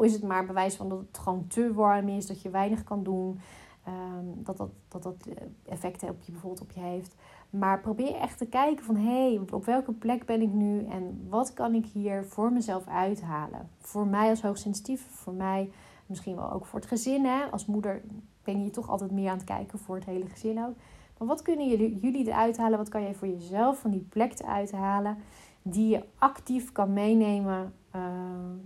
[0.00, 2.26] is het maar bewijs van dat het gewoon te warm is.
[2.26, 3.40] Dat je weinig kan doen.
[3.84, 7.14] Ehm, dat, dat, dat dat eh, effecten op je bijvoorbeeld op je heeft.
[7.52, 11.26] Maar probeer echt te kijken van hé, hey, op welke plek ben ik nu en
[11.28, 13.68] wat kan ik hier voor mezelf uithalen?
[13.78, 15.70] Voor mij als hoogsensitief, voor mij
[16.06, 17.24] misschien wel ook voor het gezin.
[17.24, 17.44] Hè?
[17.50, 18.02] Als moeder
[18.42, 20.74] ben je toch altijd meer aan het kijken voor het hele gezin ook.
[21.18, 22.78] Maar wat kunnen jullie, eruit halen?
[22.78, 25.16] Wat kan jij voor jezelf van die plek eruit halen?
[25.62, 27.72] Die je actief kan meenemen.
[27.96, 28.02] Uh,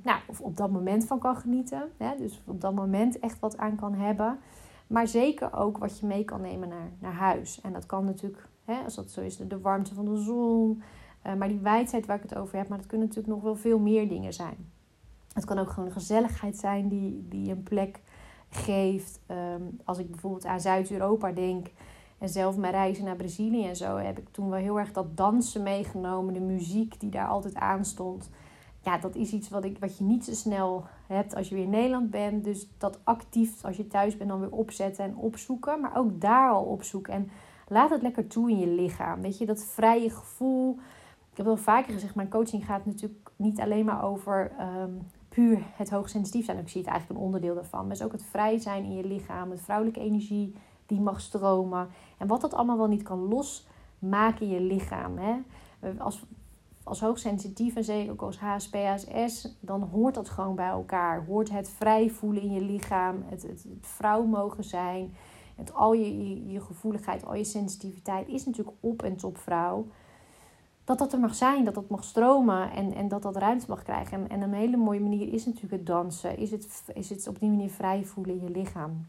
[0.03, 1.91] nou, of op dat moment van kan genieten.
[1.97, 2.17] Hè?
[2.17, 4.39] Dus op dat moment echt wat aan kan hebben.
[4.87, 7.61] Maar zeker ook wat je mee kan nemen naar, naar huis.
[7.61, 10.83] En dat kan natuurlijk, hè, als dat zo is, de, warmte van de zon.
[11.27, 12.69] Uh, maar die wijdheid waar ik het over heb.
[12.69, 14.57] Maar dat kunnen natuurlijk nog wel veel meer dingen zijn.
[15.33, 18.01] Het kan ook gewoon gezelligheid zijn die, die een plek
[18.49, 19.21] geeft.
[19.31, 21.67] Um, als ik bijvoorbeeld aan Zuid-Europa denk.
[22.19, 25.17] En zelf mijn reizen naar Brazilië en zo heb ik toen wel heel erg dat
[25.17, 26.35] dansen meegenomen.
[26.35, 28.31] De muziek die daar altijd aan stond.
[28.81, 31.65] Ja, dat is iets wat, ik, wat je niet zo snel hebt als je weer
[31.65, 32.45] in Nederland bent.
[32.45, 35.81] Dus dat actief als je thuis bent dan weer opzetten en opzoeken.
[35.81, 37.13] Maar ook daar al opzoeken.
[37.13, 37.31] En
[37.69, 39.21] laat het lekker toe in je lichaam.
[39.21, 40.79] Weet je, dat vrije gevoel.
[41.31, 45.63] Ik heb wel vaker gezegd, mijn coaching gaat natuurlijk niet alleen maar over um, puur
[45.75, 46.59] het hoogsensitief zijn.
[46.59, 47.81] Ik zie het eigenlijk een onderdeel daarvan.
[47.81, 49.51] Maar het is ook het vrij zijn in je lichaam.
[49.51, 50.55] Het vrouwelijke energie
[50.87, 51.89] die mag stromen.
[52.19, 55.19] En wat dat allemaal wel niet kan losmaken in je lichaam.
[55.19, 55.35] Hè?
[55.99, 56.25] Als,
[56.83, 61.25] als hoogsensitief en zeker ook als HSP, HSS, dan hoort dat gewoon bij elkaar.
[61.25, 65.15] Hoort het vrij voelen in je lichaam, het, het vrouw mogen zijn.
[65.57, 69.87] Het, al je, je, gevoeligheid, al je sensitiviteit is natuurlijk op en top vrouw.
[70.85, 73.83] Dat dat er mag zijn, dat dat mag stromen en, en dat dat ruimte mag
[73.83, 74.19] krijgen.
[74.19, 76.39] En, en een hele mooie manier is natuurlijk het dansen.
[76.39, 79.07] Is het, is het op die manier vrij voelen in je lichaam.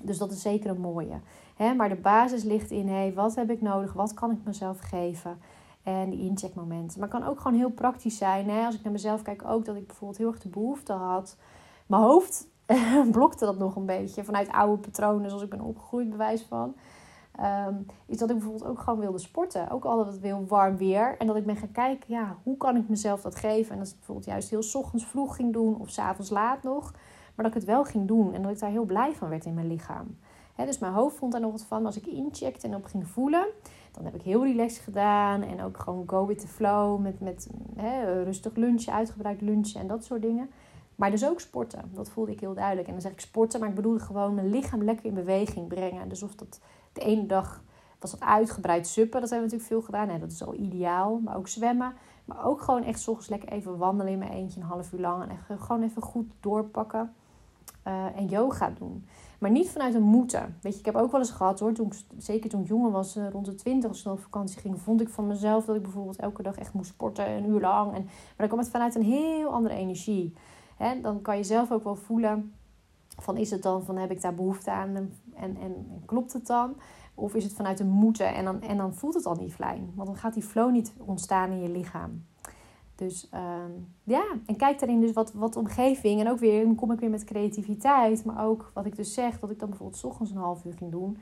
[0.00, 1.20] Dus dat is zeker een mooie.
[1.76, 3.92] Maar de basis ligt in, hey, wat heb ik nodig?
[3.92, 5.38] Wat kan ik mezelf geven?
[5.82, 7.00] En die incheckmomenten.
[7.00, 8.50] Maar het kan ook gewoon heel praktisch zijn.
[8.50, 11.36] Als ik naar mezelf kijk, ook dat ik bijvoorbeeld heel erg de behoefte had.
[11.86, 12.48] Mijn hoofd
[13.10, 16.74] blokte dat nog een beetje vanuit oude patronen, zoals ik ben opgegroeid, bewijs van.
[17.40, 19.70] Um, is dat ik bijvoorbeeld ook gewoon wilde sporten.
[19.70, 21.16] Ook altijd het wil warm weer.
[21.18, 23.72] En dat ik ben gaan kijken, ja, hoe kan ik mezelf dat geven?
[23.72, 26.92] En dat ik bijvoorbeeld juist heel ochtends vroeg ging doen of s avonds laat nog.
[27.34, 29.44] Maar dat ik het wel ging doen en dat ik daar heel blij van werd
[29.44, 30.16] in mijn lichaam.
[30.56, 31.86] dus mijn hoofd vond daar nog wat van.
[31.86, 33.46] Als ik incheckte en op ging voelen,
[33.92, 35.42] dan heb ik heel relaxed gedaan.
[35.42, 37.00] En ook gewoon go with the flow.
[37.00, 37.48] Met, met
[38.24, 40.50] rustig lunchen, uitgebreid lunchen en dat soort dingen.
[41.02, 41.90] Maar dus ook sporten.
[41.94, 42.86] Dat voelde ik heel duidelijk.
[42.86, 46.08] En dan zeg ik sporten, maar ik bedoel gewoon mijn lichaam lekker in beweging brengen.
[46.08, 46.60] Dus of dat
[46.92, 47.62] de ene dag
[47.98, 49.20] was dat uitgebreid suppen.
[49.20, 50.06] Dat hebben we natuurlijk veel gedaan.
[50.06, 51.20] Nee, dat is al ideaal.
[51.24, 51.94] Maar ook zwemmen.
[52.24, 55.22] Maar ook gewoon echt s lekker even wandelen in mijn eentje een half uur lang.
[55.22, 57.12] En echt gewoon even goed doorpakken.
[57.86, 59.06] Uh, en yoga doen.
[59.38, 60.56] Maar niet vanuit een moeten.
[60.60, 63.16] Weet je, ik heb ook wel eens gehad hoor, toen zeker toen ik jonger was,
[63.16, 65.82] uh, rond de twintig, als ik op vakantie ging, vond ik van mezelf dat ik
[65.82, 67.94] bijvoorbeeld elke dag echt moest sporten, een uur lang.
[67.94, 70.34] En, maar dan kwam het vanuit een heel andere energie.
[70.82, 71.00] Hè?
[71.00, 72.52] Dan kan je zelf ook wel voelen
[73.18, 76.74] van is het dan van heb ik daar behoefte aan en, en, klopt het dan?
[77.14, 79.92] Of is het vanuit een moeten en dan, en dan voelt het al niet fijn.
[79.94, 82.24] Want dan gaat die flow niet ontstaan in je lichaam.
[82.94, 83.70] Dus ehm,
[84.02, 86.20] ja, en kijk daarin dus wat, wat omgeving.
[86.20, 88.24] En ook weer, dan kom ik weer met creativiteit.
[88.24, 90.90] Maar ook wat ik dus zeg, dat ik dan bijvoorbeeld ochtends een half uur ging
[90.90, 91.18] doen.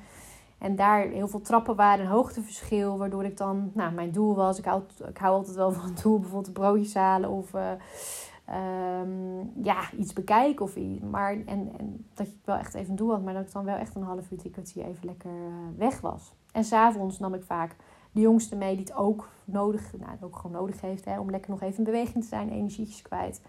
[0.59, 2.99] En daar heel veel trappen waren, hoogteverschil.
[2.99, 6.03] Waardoor ik dan, nou, mijn doel was, ik hou, ik hou altijd wel van het
[6.03, 6.19] doel.
[6.19, 7.71] Bijvoorbeeld broodjes halen of uh,
[9.63, 11.01] ja, iets bekijken of iets.
[11.01, 13.77] Maar, en, en dat ik wel echt even doel had, maar dat ik dan wel
[13.77, 16.35] echt een half uur, drie kwartier even lekker uh, weg was.
[16.53, 17.77] En s'avonds nam ik vaak
[18.13, 21.51] de jongste mee die het ook nodig, nou, ook gewoon nodig heeft hè, om lekker
[21.51, 23.43] nog even in beweging te zijn, energietjes kwijt.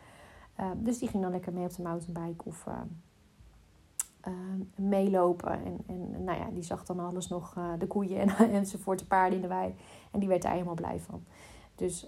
[0.56, 4.34] Ehm, dus die ging dan lekker mee op de mountainbike of uh,
[4.76, 5.52] meelopen.
[5.66, 9.06] En, en nou ja, die zag dan alles nog, uh, de koeien en, enzovoort, de
[9.06, 9.76] paarden in de wei.
[10.12, 11.24] En die werd daar helemaal blij van.
[11.82, 12.08] Dus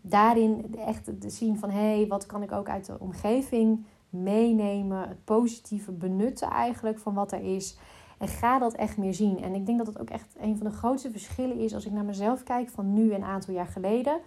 [0.00, 5.08] daarin echt te zien van hé, hey, wat kan ik ook uit de omgeving meenemen,
[5.08, 7.76] het positieve benutten eigenlijk van wat er is.
[8.18, 9.42] En ga dat echt meer zien.
[9.42, 11.92] En ik denk dat dat ook echt een van de grootste verschillen is als ik
[11.92, 14.20] naar mezelf kijk van nu een aantal jaar geleden.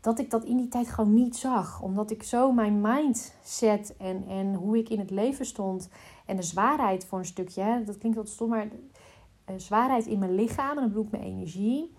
[0.00, 1.82] Dat ik dat in die tijd gewoon niet zag.
[1.82, 5.88] Omdat ik zo mijn mindset en, en hoe ik in het leven stond.
[6.26, 7.82] En de zwaarheid voor een stukje.
[7.84, 10.70] Dat klinkt wat stom, maar uh, zwaarheid in mijn lichaam.
[10.70, 11.92] En dan bedoel mijn energie.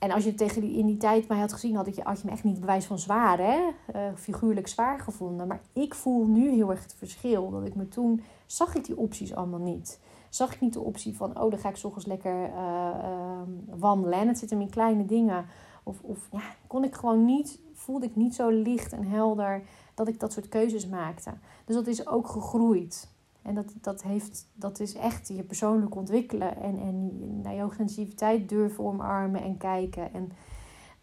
[0.00, 2.26] En als je tegen die, in die tijd mij had gezien, had, je, had je
[2.26, 3.58] me echt niet bewijs van zwaar, hè?
[3.94, 5.46] Uh, figuurlijk zwaar gevonden.
[5.46, 7.50] Maar ik voel nu heel erg het verschil.
[7.50, 11.16] Dat ik me toen zag ik die opties allemaal niet zag ik niet de optie
[11.16, 13.40] van, oh, dan ga ik s lekker uh,
[13.78, 14.18] wandelen.
[14.18, 15.46] En het zit hem in kleine dingen.
[15.82, 19.62] Of, of ja, kon ik gewoon niet, voelde ik niet zo licht en helder
[19.94, 21.30] dat ik dat soort keuzes maakte.
[21.64, 23.08] Dus dat is ook gegroeid.
[23.42, 28.48] En dat, dat, heeft, dat is echt je persoonlijk ontwikkelen en, en naar je authenticiteit
[28.48, 30.12] durven omarmen en kijken.
[30.12, 30.32] En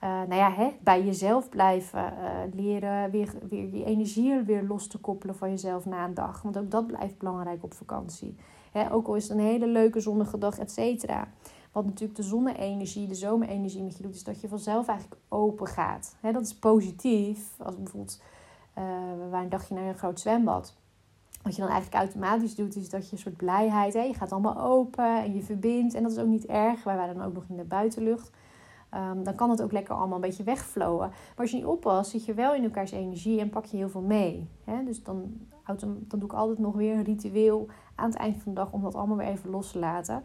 [0.03, 2.13] uh, nou ja, hè, bij jezelf blijven.
[2.13, 6.41] Uh, leren weer, weer je energie weer los te koppelen van jezelf na een dag.
[6.41, 8.35] Want ook dat blijft belangrijk op vakantie.
[8.71, 11.27] Hè, ook al is het een hele leuke zonnige dag, et cetera.
[11.71, 15.67] Wat natuurlijk de zonne-energie, de zomerenergie met je doet, is dat je vanzelf eigenlijk open
[15.67, 16.15] gaat.
[16.19, 17.53] Hè, dat is positief.
[17.61, 18.21] Als bijvoorbeeld,
[18.77, 18.83] uh,
[19.17, 20.77] we waren een dagje naar een groot zwembad.
[21.47, 24.31] Wat je dan eigenlijk automatisch doet, is dat je een soort blijheid, hè, je gaat
[24.31, 25.93] allemaal open en je verbindt.
[25.93, 26.83] En dat is ook niet erg.
[26.83, 28.31] Wij waren dan ook nog in de buitenlucht.
[28.93, 31.07] Um, dan kan het ook lekker allemaal een beetje wegflowen.
[31.07, 33.89] Maar als je niet oppast, zit je wel in elkaars energie en pak je heel
[33.89, 34.49] veel mee.
[34.63, 34.83] Hè?
[34.83, 38.59] Dus dan, dan doe ik altijd nog weer een ritueel aan het eind van de
[38.59, 40.23] dag om dat allemaal weer even los te laten.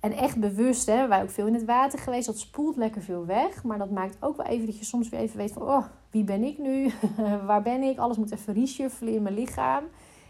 [0.00, 2.26] En echt bewust, hè, wij ook veel in het water geweest.
[2.26, 3.64] Dat spoelt lekker veel weg.
[3.64, 5.62] Maar dat maakt ook wel even dat je soms weer even weet van...
[5.62, 6.90] Oh, wie ben ik nu?
[7.46, 7.98] Waar ben ik?
[7.98, 9.84] Alles moet even reshuffelen in mijn lichaam.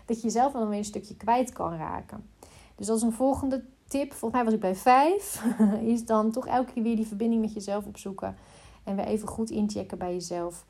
[0.07, 2.31] Dat je jezelf dan weer een stukje kwijt kan raken.
[2.75, 5.45] Dus is een volgende tip, volgens mij was ik bij vijf,
[5.95, 8.37] is dan toch elke keer weer die verbinding met jezelf opzoeken.
[8.85, 10.67] En weer even goed inchecken bij jezelf.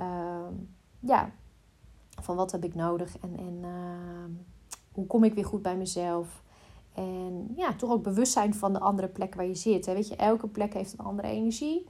[0.00, 0.46] Uh,
[1.00, 1.30] ja,
[2.20, 4.44] van wat heb ik nodig en, en uh,
[4.92, 6.42] hoe kom ik weer goed bij mezelf.
[6.94, 9.86] En ja, toch ook bewust zijn van de andere plek waar je zit.
[9.86, 9.94] Hè.
[9.94, 11.86] Weet je, elke plek heeft een andere energie.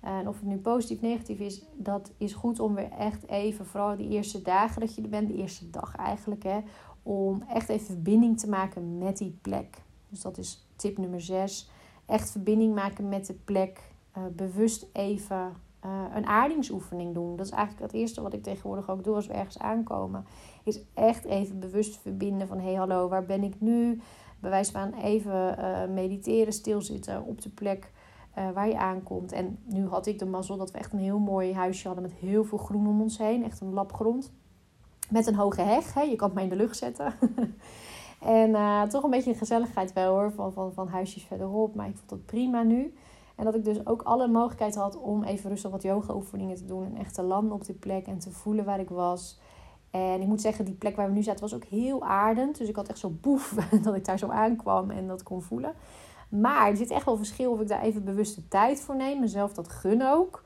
[0.00, 3.96] En of het nu positief, negatief is, dat is goed om weer echt even, vooral
[3.96, 6.58] die eerste dagen dat je er bent, de eerste dag eigenlijk, hè,
[7.02, 9.82] om echt even verbinding te maken met die plek.
[10.08, 11.70] Dus dat is tip nummer 6.
[12.06, 13.80] Echt verbinding maken met de plek.
[14.18, 15.52] Uh, bewust even
[15.84, 17.36] uh, een aardingsoefening doen.
[17.36, 20.26] Dat is eigenlijk het eerste wat ik tegenwoordig ook doe als we ergens aankomen.
[20.64, 22.58] Is echt even bewust verbinden van...
[22.58, 24.00] hé, hey, hallo, waar ben ik nu?
[24.40, 27.92] Bij wijze van even uh, mediteren, stilzitten op de plek
[28.54, 29.32] waar je aankomt.
[29.32, 32.04] En nu had ik de mazzel dat we echt een heel mooi huisje hadden...
[32.04, 33.44] met heel veel groen om ons heen.
[33.44, 34.32] Echt een labgrond.
[35.10, 35.94] Met een hoge heg.
[35.94, 36.00] Hè?
[36.00, 37.14] Je kan het maar in de lucht zetten.
[38.20, 41.74] En uh, toch een beetje gezelligheid wel hoor, van, van, van huisjes verderop.
[41.74, 42.94] Maar ik vond dat prima nu.
[43.36, 46.64] En dat ik dus ook alle mogelijkheid had om even rustig wat yoga oefeningen te
[46.64, 46.84] doen.
[46.84, 49.40] En echt te landen op die plek en te voelen waar ik was.
[49.90, 52.58] En ik moet zeggen, die plek waar we nu zaten was ook heel aardend.
[52.58, 55.74] Dus ik had echt zo boef dat ik daar zo aankwam en dat kon voelen.
[56.28, 59.20] Maar er zit echt wel verschil of ik daar even bewuste tijd voor neem.
[59.20, 60.44] Mezelf dat gun ook.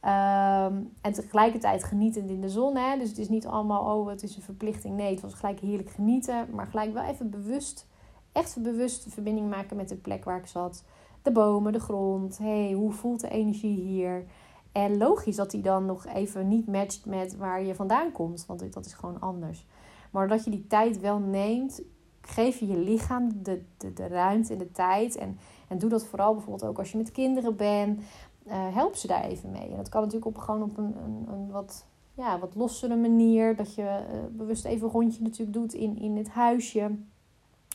[0.00, 2.76] Ehm, en tegelijkertijd genietend in de zon.
[2.76, 2.98] Hè?
[2.98, 4.96] Dus het is niet allemaal, oh, het is een verplichting.
[4.96, 6.46] Nee, het was gelijk heerlijk genieten.
[6.54, 7.86] Maar gelijk wel even bewust,
[8.32, 10.84] echt bewust verbinding maken met de plek waar ik zat.
[11.22, 12.38] De bomen, de grond.
[12.38, 14.24] hey, hoe voelt de energie hier?
[14.72, 18.46] En logisch dat die dan nog even niet matcht met waar je vandaan komt.
[18.46, 19.66] Want dat is gewoon anders.
[20.10, 21.82] Maar dat je die tijd wel neemt,
[22.20, 25.16] geef je je lichaam de, de, de ruimte en de tijd.
[25.16, 28.00] En, en doe dat vooral bijvoorbeeld ook als je met kinderen bent
[28.46, 29.70] uh, help ze daar even mee.
[29.70, 33.56] En dat kan natuurlijk op, gewoon op een, een, een wat, ja, wat lossere manier.
[33.56, 36.90] Dat je uh, bewust even een rondje natuurlijk doet in, in het huisje.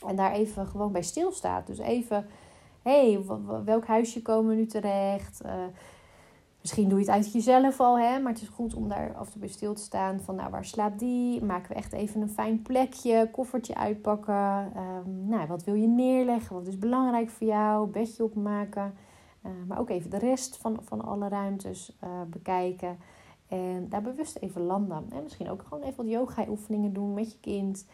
[0.07, 1.67] En daar even gewoon bij stilstaat.
[1.67, 2.27] Dus even,
[2.81, 3.25] hé, hey,
[3.65, 5.41] welk huisje komen we nu terecht?
[5.45, 5.51] Uh,
[6.65, 8.19] misschien doe je het uit jezelf al, hè.
[8.19, 10.19] Maar het is goed om daar af en toe stil te staan.
[10.19, 11.43] Van, nou, waar slaapt die?
[11.43, 13.29] Maken we echt even een fijn plekje?
[13.31, 14.71] Koffertje uitpakken?
[14.77, 16.55] Um, nou, wat wil je neerleggen?
[16.55, 17.87] Wat is belangrijk voor jou?
[17.87, 18.93] Bedje opmaken?
[19.41, 22.97] Eh, maar ook even de rest van, van alle ruimtes uh, bekijken.
[23.47, 25.05] En daar bewust even landen.
[25.09, 27.85] En misschien ook gewoon even wat yoga-oefeningen doen met je kind.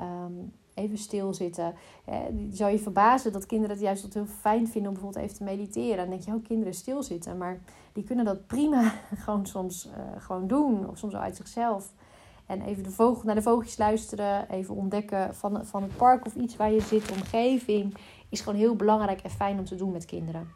[0.00, 1.74] Um, even stilzitten.
[2.08, 2.16] Uh,
[2.50, 5.96] zou je verbazen dat kinderen het juist heel fijn vinden om bijvoorbeeld even te mediteren.
[5.96, 7.38] Dan denk je, oh, kinderen stilzitten.
[7.38, 7.60] Maar
[7.92, 8.92] die kunnen dat prima
[9.24, 9.88] gewoon soms
[10.18, 10.88] gewoon doen.
[10.88, 11.92] Of soms uit zichzelf.
[12.50, 14.50] En even de vogel, naar de vogeltjes luisteren.
[14.50, 17.96] Even ontdekken van, van het park of iets waar je zit, omgeving.
[18.28, 20.48] Is gewoon heel belangrijk en fijn om te doen met kinderen.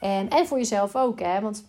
[0.00, 1.40] En, en voor jezelf ook, hè.
[1.40, 1.64] Want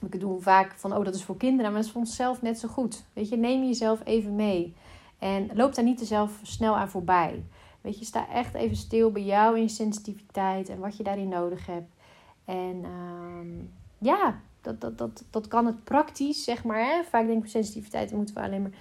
[0.00, 1.64] we doen vaak van, oh, dat is voor kinderen.
[1.64, 3.04] Maar dat is voor onszelf net zo goed.
[3.12, 4.74] Weet je, neem jezelf even mee.
[5.18, 7.44] En loop daar niet te zelf snel aan voorbij.
[7.80, 10.68] Weet je, sta echt even stil bij jou in sensitiviteit.
[10.68, 11.92] En wat je daarin nodig hebt.
[12.44, 16.78] En um, ja, dat, dat, dat, dat kan het praktisch, zeg maar.
[16.78, 17.02] Hè?
[17.02, 18.72] Vaak denk ik sensitiviteit, moeten we alleen maar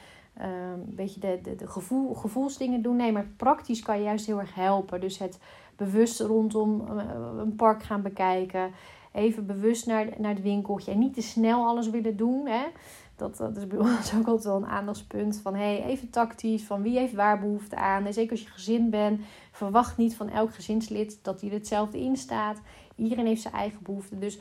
[0.41, 2.95] um, een beetje de, de, de gevoel, gevoelsdingen doen.
[2.95, 5.01] Nee, maar praktisch kan je juist heel erg helpen.
[5.01, 5.39] Dus het
[5.75, 7.05] bewust rondom eh,
[7.37, 8.71] een park gaan bekijken.
[9.11, 10.91] Even bewust naar, naar het winkeltje.
[10.91, 12.47] En niet te snel alles willen doen.
[12.47, 12.63] Hè?
[13.15, 15.39] Dat, dat is bij ons ook altijd wel een aandachtspunt.
[15.43, 16.63] Van hey, even tactisch.
[16.63, 18.05] Van wie heeft waar behoefte aan.
[18.05, 19.21] En zeker als je gezin bent.
[19.51, 22.61] Verwacht niet van elk gezinslid dat hij hetzelfde in staat.
[22.95, 24.19] Iedereen heeft zijn eigen behoeften.
[24.19, 24.39] Dus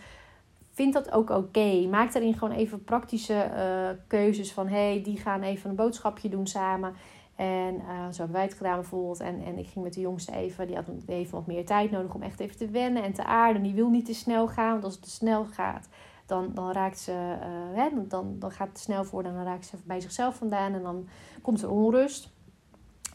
[0.72, 1.86] vind dat ook oké.
[1.90, 4.52] Maak daarin gewoon even praktische uh, keuzes.
[4.52, 6.94] Van hey, die gaan even een boodschapje doen samen.
[7.36, 9.20] En uh, zo hebben wij het gedaan bijvoorbeeld.
[9.20, 12.14] En, en ik ging met de jongste even, die had even wat meer tijd nodig
[12.14, 13.62] om echt even te wennen en te aarden.
[13.62, 15.88] Die wil niet te snel gaan, want als het te snel gaat,
[16.26, 19.76] dan, dan raakt ze, uh, hè, dan, dan gaat het snel voor, dan raakt ze
[19.84, 21.08] bij zichzelf vandaan en dan
[21.42, 22.32] komt er onrust.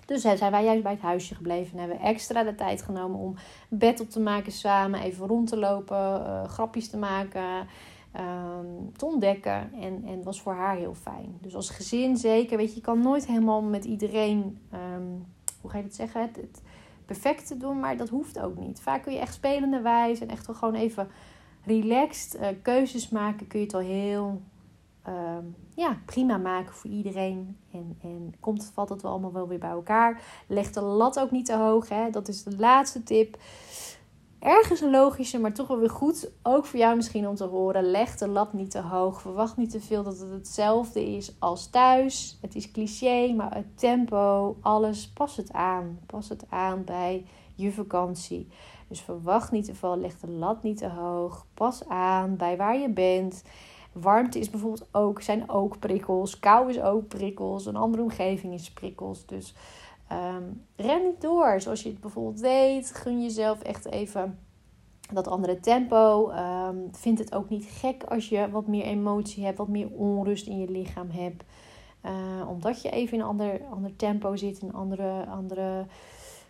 [0.05, 3.35] Dus zijn wij juist bij het huisje gebleven en hebben extra de tijd genomen om
[3.69, 7.67] bed op te maken samen, even rond te lopen, uh, grapjes te maken,
[8.15, 9.73] um, te ontdekken.
[9.73, 11.37] En, en was voor haar heel fijn.
[11.41, 15.25] Dus als gezin zeker, weet je, je kan nooit helemaal met iedereen, um,
[15.61, 16.61] hoe ga je dat zeggen, het,
[17.05, 18.79] perfecte doen, maar dat hoeft ook niet.
[18.79, 21.07] Vaak kun je echt spelende wijze en echt gewoon even
[21.65, 24.41] relaxed uh, keuzes maken, kun je het al heel
[25.09, 25.45] Ehm,
[25.75, 27.57] ja, prima maken voor iedereen.
[27.71, 30.21] En, en komt, valt het wel allemaal wel weer bij elkaar.
[30.47, 31.89] Leg de lat ook niet te hoog.
[31.89, 32.09] Hè?
[32.09, 33.37] Dat is de laatste tip.
[34.39, 36.31] Ergens een logische, maar toch wel weer goed.
[36.43, 37.83] Ook voor jou misschien om te horen.
[37.83, 39.21] Leg de lat niet te hoog.
[39.21, 42.37] Verwacht niet te veel dat het hetzelfde is als thuis.
[42.41, 45.99] Het is cliché, maar het tempo, alles, pas het aan.
[46.05, 48.47] Pas het aan bij je vakantie.
[48.89, 49.97] Dus verwacht niet te veel.
[49.97, 51.45] Leg de lat niet te hoog.
[51.53, 53.43] Pas aan bij waar je bent.
[53.91, 56.39] Warmte is bijvoorbeeld ook, zijn ook prikkels.
[56.39, 57.65] Kou is ook prikkels.
[57.65, 59.25] Een andere omgeving is prikkels.
[59.25, 59.53] Dus
[60.11, 61.61] um, ren niet door.
[61.61, 62.91] Zoals je het bijvoorbeeld deed.
[62.91, 64.39] Gun jezelf echt even
[65.13, 66.31] dat andere tempo.
[66.31, 69.57] Um, vind het ook niet gek als je wat meer emotie hebt.
[69.57, 71.43] Wat meer onrust in je lichaam hebt.
[72.05, 74.61] Uh, omdat je even in een ander, ander tempo zit.
[74.61, 75.25] In een andere...
[75.25, 75.85] andere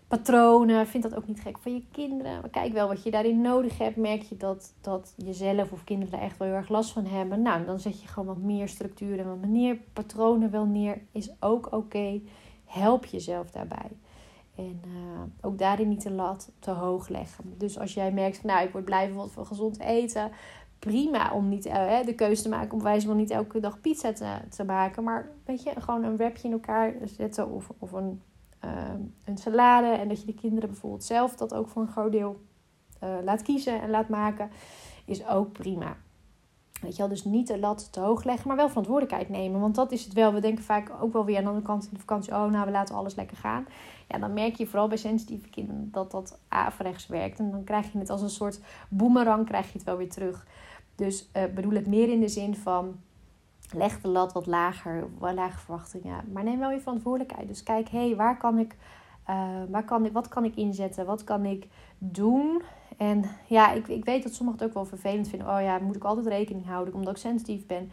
[0.09, 0.87] patronen.
[0.87, 2.41] Vind dat ook niet gek van je kinderen.
[2.41, 3.95] Maar kijk wel wat je daarin nodig hebt.
[3.95, 7.41] Merk je dat, dat jezelf of kinderen er echt wel heel erg last van hebben.
[7.41, 11.01] Nou, dan zet je gewoon wat meer structuur en wat meer patronen wel neer.
[11.11, 12.21] Is ook oké.
[12.65, 13.89] Help jezelf daarbij.
[14.55, 17.53] En uh, ook daarin niet de lat te hoog leggen.
[17.57, 20.31] Dus als jij merkt, nou, ik word blij van voor gezond eten.
[20.79, 24.13] Prima om niet uh, de keuze te maken om wijze van niet elke dag pizza
[24.13, 25.03] te, te maken.
[25.03, 28.21] Maar weet je, gewoon een wrapje in elkaar zetten of, of een
[28.59, 29.87] Ehm, een salade.
[29.87, 32.41] En dat je de kinderen bijvoorbeeld zelf dat ook voor een groot deel
[33.03, 34.49] uh, laat kiezen en laat maken.
[35.05, 35.97] Is ook prima.
[36.81, 39.59] Weet je wel, dus niet de lat te hoog leggen, maar wel verantwoordelijkheid nemen.
[39.59, 40.33] Want dat is het wel.
[40.33, 42.65] We denken vaak ook wel weer aan de andere kant in de vakantie: oh, nou,
[42.65, 43.67] we laten alles lekker gaan.
[44.07, 47.39] Ja, dan merk je vooral bij sensitieve kinderen dat dat averechts werkt.
[47.39, 50.47] En dan krijg je het als een soort boemerang, krijg je het wel weer terug.
[50.95, 52.95] Dus uh, bedoel het meer in de zin van
[53.73, 56.32] leg de lat wat lager, wat lage verwachtingen.
[56.34, 57.47] Maar neem wel je verantwoordelijkheid.
[57.47, 58.75] Dus kijk, hé, hey, waar kan ik,
[59.29, 61.05] uh, waar kan ik, wat kan ik inzetten?
[61.05, 62.62] Wat kan ik doen?
[62.97, 65.47] En ja, ik, ik weet dat sommigen het ook wel vervelend vinden.
[65.47, 67.91] Oh ja, moet ik altijd rekening houden omdat ik sensitief ben.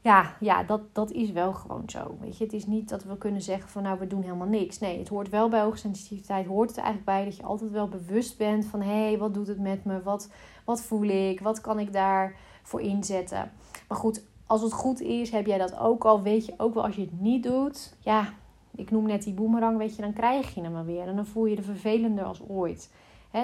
[0.00, 2.16] Ja, ja dat, dat is wel gewoon zo.
[2.20, 4.78] Weet je, het is niet dat we kunnen zeggen van nou, we doen helemaal niks.
[4.78, 6.46] Nee, het hoort wel bij hoogsensitiviteit.
[6.46, 9.46] Hoort het eigenlijk bij dat je altijd wel bewust bent van hé, hey, wat doet
[9.46, 10.02] het met me?
[10.02, 10.30] Wat,
[10.64, 11.40] wat voel ik?
[11.40, 13.52] Wat kan ik daarvoor inzetten?
[13.88, 16.22] Maar goed, als het goed is, heb jij dat ook al.
[16.22, 17.94] Weet je ook wel als je het niet doet.
[18.00, 18.32] Ja,
[18.76, 21.08] ik noem net die boemerang, weet je, dan krijg je hem maar weer.
[21.08, 22.90] En dan voel je je vervelender als ooit.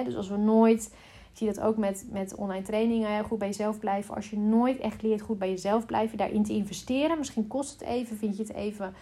[0.05, 0.93] dus als we nooit,
[1.31, 4.15] ik zie dat ook met, met online trainingen, goed bij jezelf blijven.
[4.15, 7.17] Als je nooit echt leert goed bij jezelf blijven, daarin te investeren.
[7.17, 8.93] Misschien kost het even, vind je het even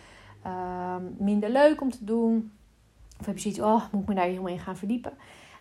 [0.44, 2.52] ehm, minder leuk om te doen.
[3.20, 5.14] Of heb je zoiets, oh, moet ik me daar helemaal in gaan verdiepen.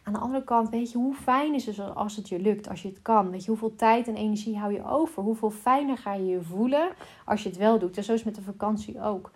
[0.07, 2.83] Aan de andere kant, weet je, hoe fijn is het als het je lukt, als
[2.83, 3.31] je het kan?
[3.31, 5.23] Weet je, hoeveel tijd en energie hou je over?
[5.23, 6.89] Hoeveel fijner ga je je voelen
[7.25, 7.97] als je het wel doet?
[7.97, 9.31] En zo is met de vakantie ook.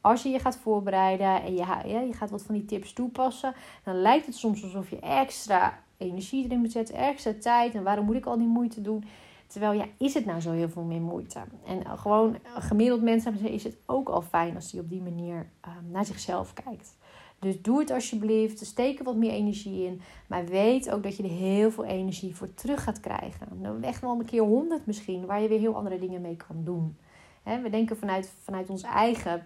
[0.00, 3.94] Als je je gaat voorbereiden en je, je gaat wat van die tips toepassen, dan
[3.94, 7.74] lijkt het soms alsof je extra energie erin zetten, extra tijd.
[7.74, 9.04] En waarom moet ik al die moeite doen?
[9.46, 11.40] Terwijl, ja, is het nou zo heel veel meer moeite?
[11.66, 15.36] En gewoon gemiddeld mensen is het ook al fijn als die op die manier
[15.66, 16.95] uh, naar zichzelf kijkt.
[17.38, 18.66] Dus doe het alsjeblieft.
[18.66, 20.00] Steek er wat meer energie in.
[20.26, 23.48] Maar weet ook dat je er heel veel energie voor terug gaat krijgen.
[23.60, 25.26] Nou, echt wel een keer honderd misschien.
[25.26, 26.96] Waar je weer heel andere dingen mee kan doen.
[27.42, 29.44] we denken vanuit, vanuit ons eigen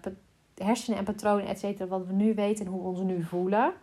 [0.55, 3.73] hersenen en patronen, et cetera, wat we nu weten en hoe we ons nu voelen.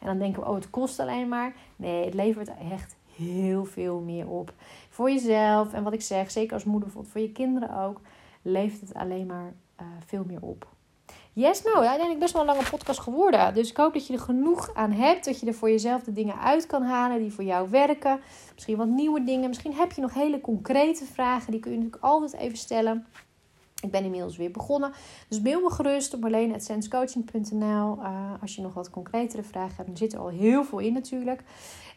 [0.00, 1.54] En dan denken we, oh, het kost alleen maar.
[1.76, 4.52] Nee, het levert echt heel veel meer op.
[4.88, 8.00] Voor jezelf en wat ik zeg, zeker als moeder, voor je kinderen ook,
[8.42, 10.66] levert het alleen maar uh, veel meer op.
[11.38, 13.54] Yes, nou, uiteindelijk best wel een lange podcast geworden.
[13.54, 15.24] Dus ik hoop dat je er genoeg aan hebt.
[15.24, 18.20] Dat je er voor jezelf de dingen uit kan halen die voor jou werken.
[18.54, 19.48] Misschien wat nieuwe dingen.
[19.48, 21.50] Misschien heb je nog hele concrete vragen.
[21.50, 23.06] Die kun je natuurlijk altijd even stellen.
[23.82, 24.92] Ik ben inmiddels weer begonnen.
[25.28, 29.88] Dus mail me gerust op marlene.senscoaching.nl uh, Als je nog wat concretere vragen hebt.
[29.88, 31.42] Er zit er al heel veel in natuurlijk.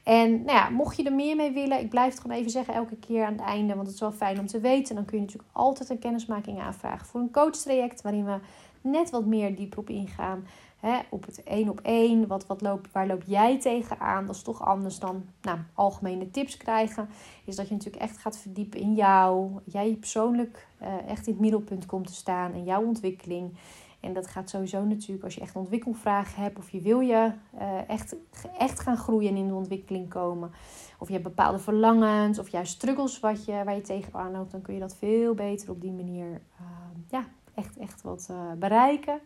[0.04, 2.74] En nou ja, mocht je er meer mee willen, ik blijf het gewoon even zeggen
[2.74, 4.96] elke keer aan het einde, want het is wel fijn om te weten.
[4.96, 8.40] Dan kun je natuurlijk altijd een kennismaking aanvragen voor een coachtraject waarin we
[8.82, 10.45] net wat meer dieper op ingaan.
[10.82, 12.28] Hè, op het één op één.
[12.28, 14.26] Wat, wat loop, waar loop jij tegenaan?
[14.26, 17.10] Dat is toch anders dan nou, algemene tips krijgen.
[17.45, 19.51] Is dat je natuurlijk echt gaat verdiepen in jou.
[19.66, 22.53] Jij persoonlijk uh, echt in het middelpunt komt te staan.
[22.53, 23.53] En jouw ontwikkeling.
[23.99, 26.58] En dat gaat sowieso natuurlijk als je echt ontwikkelvragen hebt.
[26.58, 28.16] Of je wil je uh, echt,
[28.58, 30.51] echt gaan groeien en in de ontwikkeling komen.
[30.99, 32.39] Of je hebt bepaalde verlangens.
[32.39, 34.51] Of juist struggles wat je, waar je tegenaan loopt.
[34.51, 36.68] Dan kun je dat veel beter op die manier uh,
[37.10, 37.26] ja,
[37.56, 39.20] echt, echt wat uh, bereiken.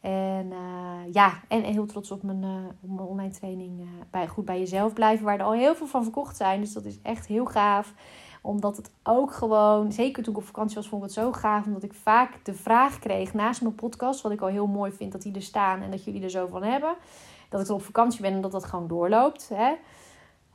[0.00, 0.52] En
[1.12, 2.44] ja, en, heel trots op mijn,
[2.82, 5.24] op mijn online training bij Goed bij Jezelf blijven.
[5.24, 6.60] Waar er al heel veel van verkocht zijn.
[6.60, 7.94] Dus dat is echt heel gaaf
[8.42, 11.66] omdat het ook gewoon, zeker toen ik op vakantie was, vond ik het zo gaaf.
[11.66, 15.12] Omdat ik vaak de vraag kreeg naast mijn podcast, wat ik al heel mooi vind
[15.12, 16.94] dat die er staan en dat jullie er zo van hebben.
[17.48, 19.50] Dat ik op vakantie ben en dat dat gewoon doorloopt.
[19.54, 19.72] Hè?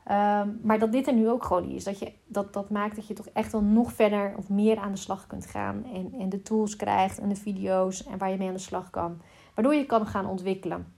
[0.08, 1.84] Ehm, maar dat dit er nu ook gewoon is.
[1.84, 4.92] Dat, je, dat, dat maakt dat je toch echt wel nog verder of meer aan
[4.92, 5.84] de slag kunt gaan.
[5.94, 8.90] En, en de tools krijgt en de video's en waar je mee aan de slag
[8.90, 9.20] kan.
[9.54, 10.92] Waardoor je kan gaan ontwikkelen.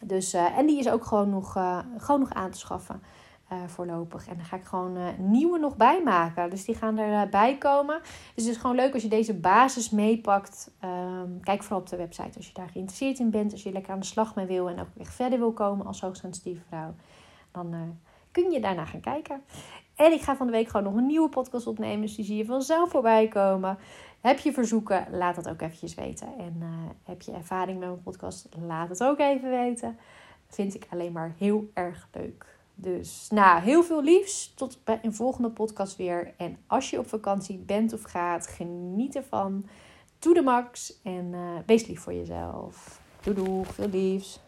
[0.00, 3.02] Dus, uh, en die is ook gewoon nog, uh, gewoon nog aan te schaffen.
[3.52, 4.28] Uh, voorlopig.
[4.28, 6.50] En dan ga ik gewoon nieuwe nog bij maken.
[6.50, 8.00] Dus die gaan erbij komen.
[8.34, 10.70] Dus het is gewoon leuk als je deze basis meepakt.
[10.84, 13.52] Um, kijk vooral op de website als je daar geïnteresseerd in bent.
[13.52, 16.00] Als je lekker aan de slag mee wil en ook echt verder wil komen als
[16.00, 16.94] hoogsensitieve vrouw.
[17.52, 17.98] Dan
[18.32, 19.42] kun je daarna gaan kijken.
[19.94, 22.00] En ik ga van de week gewoon nog een nieuwe podcast opnemen.
[22.00, 23.78] Dus die zie je vanzelf voorbij komen.
[24.20, 25.06] Heb je verzoeken?
[25.10, 26.28] Laat dat ook eventjes weten.
[26.38, 26.62] En
[27.04, 28.48] heb je ervaring met mijn podcast?
[28.66, 29.98] Laat het ook even weten.
[30.48, 32.58] Vind ik alleen maar heel erg leuk.
[32.74, 34.54] Dus nou, heel veel liefs.
[34.54, 36.34] Tot bij een volgende podcast weer.
[36.36, 39.66] En als je op vakantie bent of gaat, geniet ervan.
[40.18, 43.00] Doe de max en uh, wees lief voor jezelf.
[43.20, 44.40] Doei doei, veel liefs.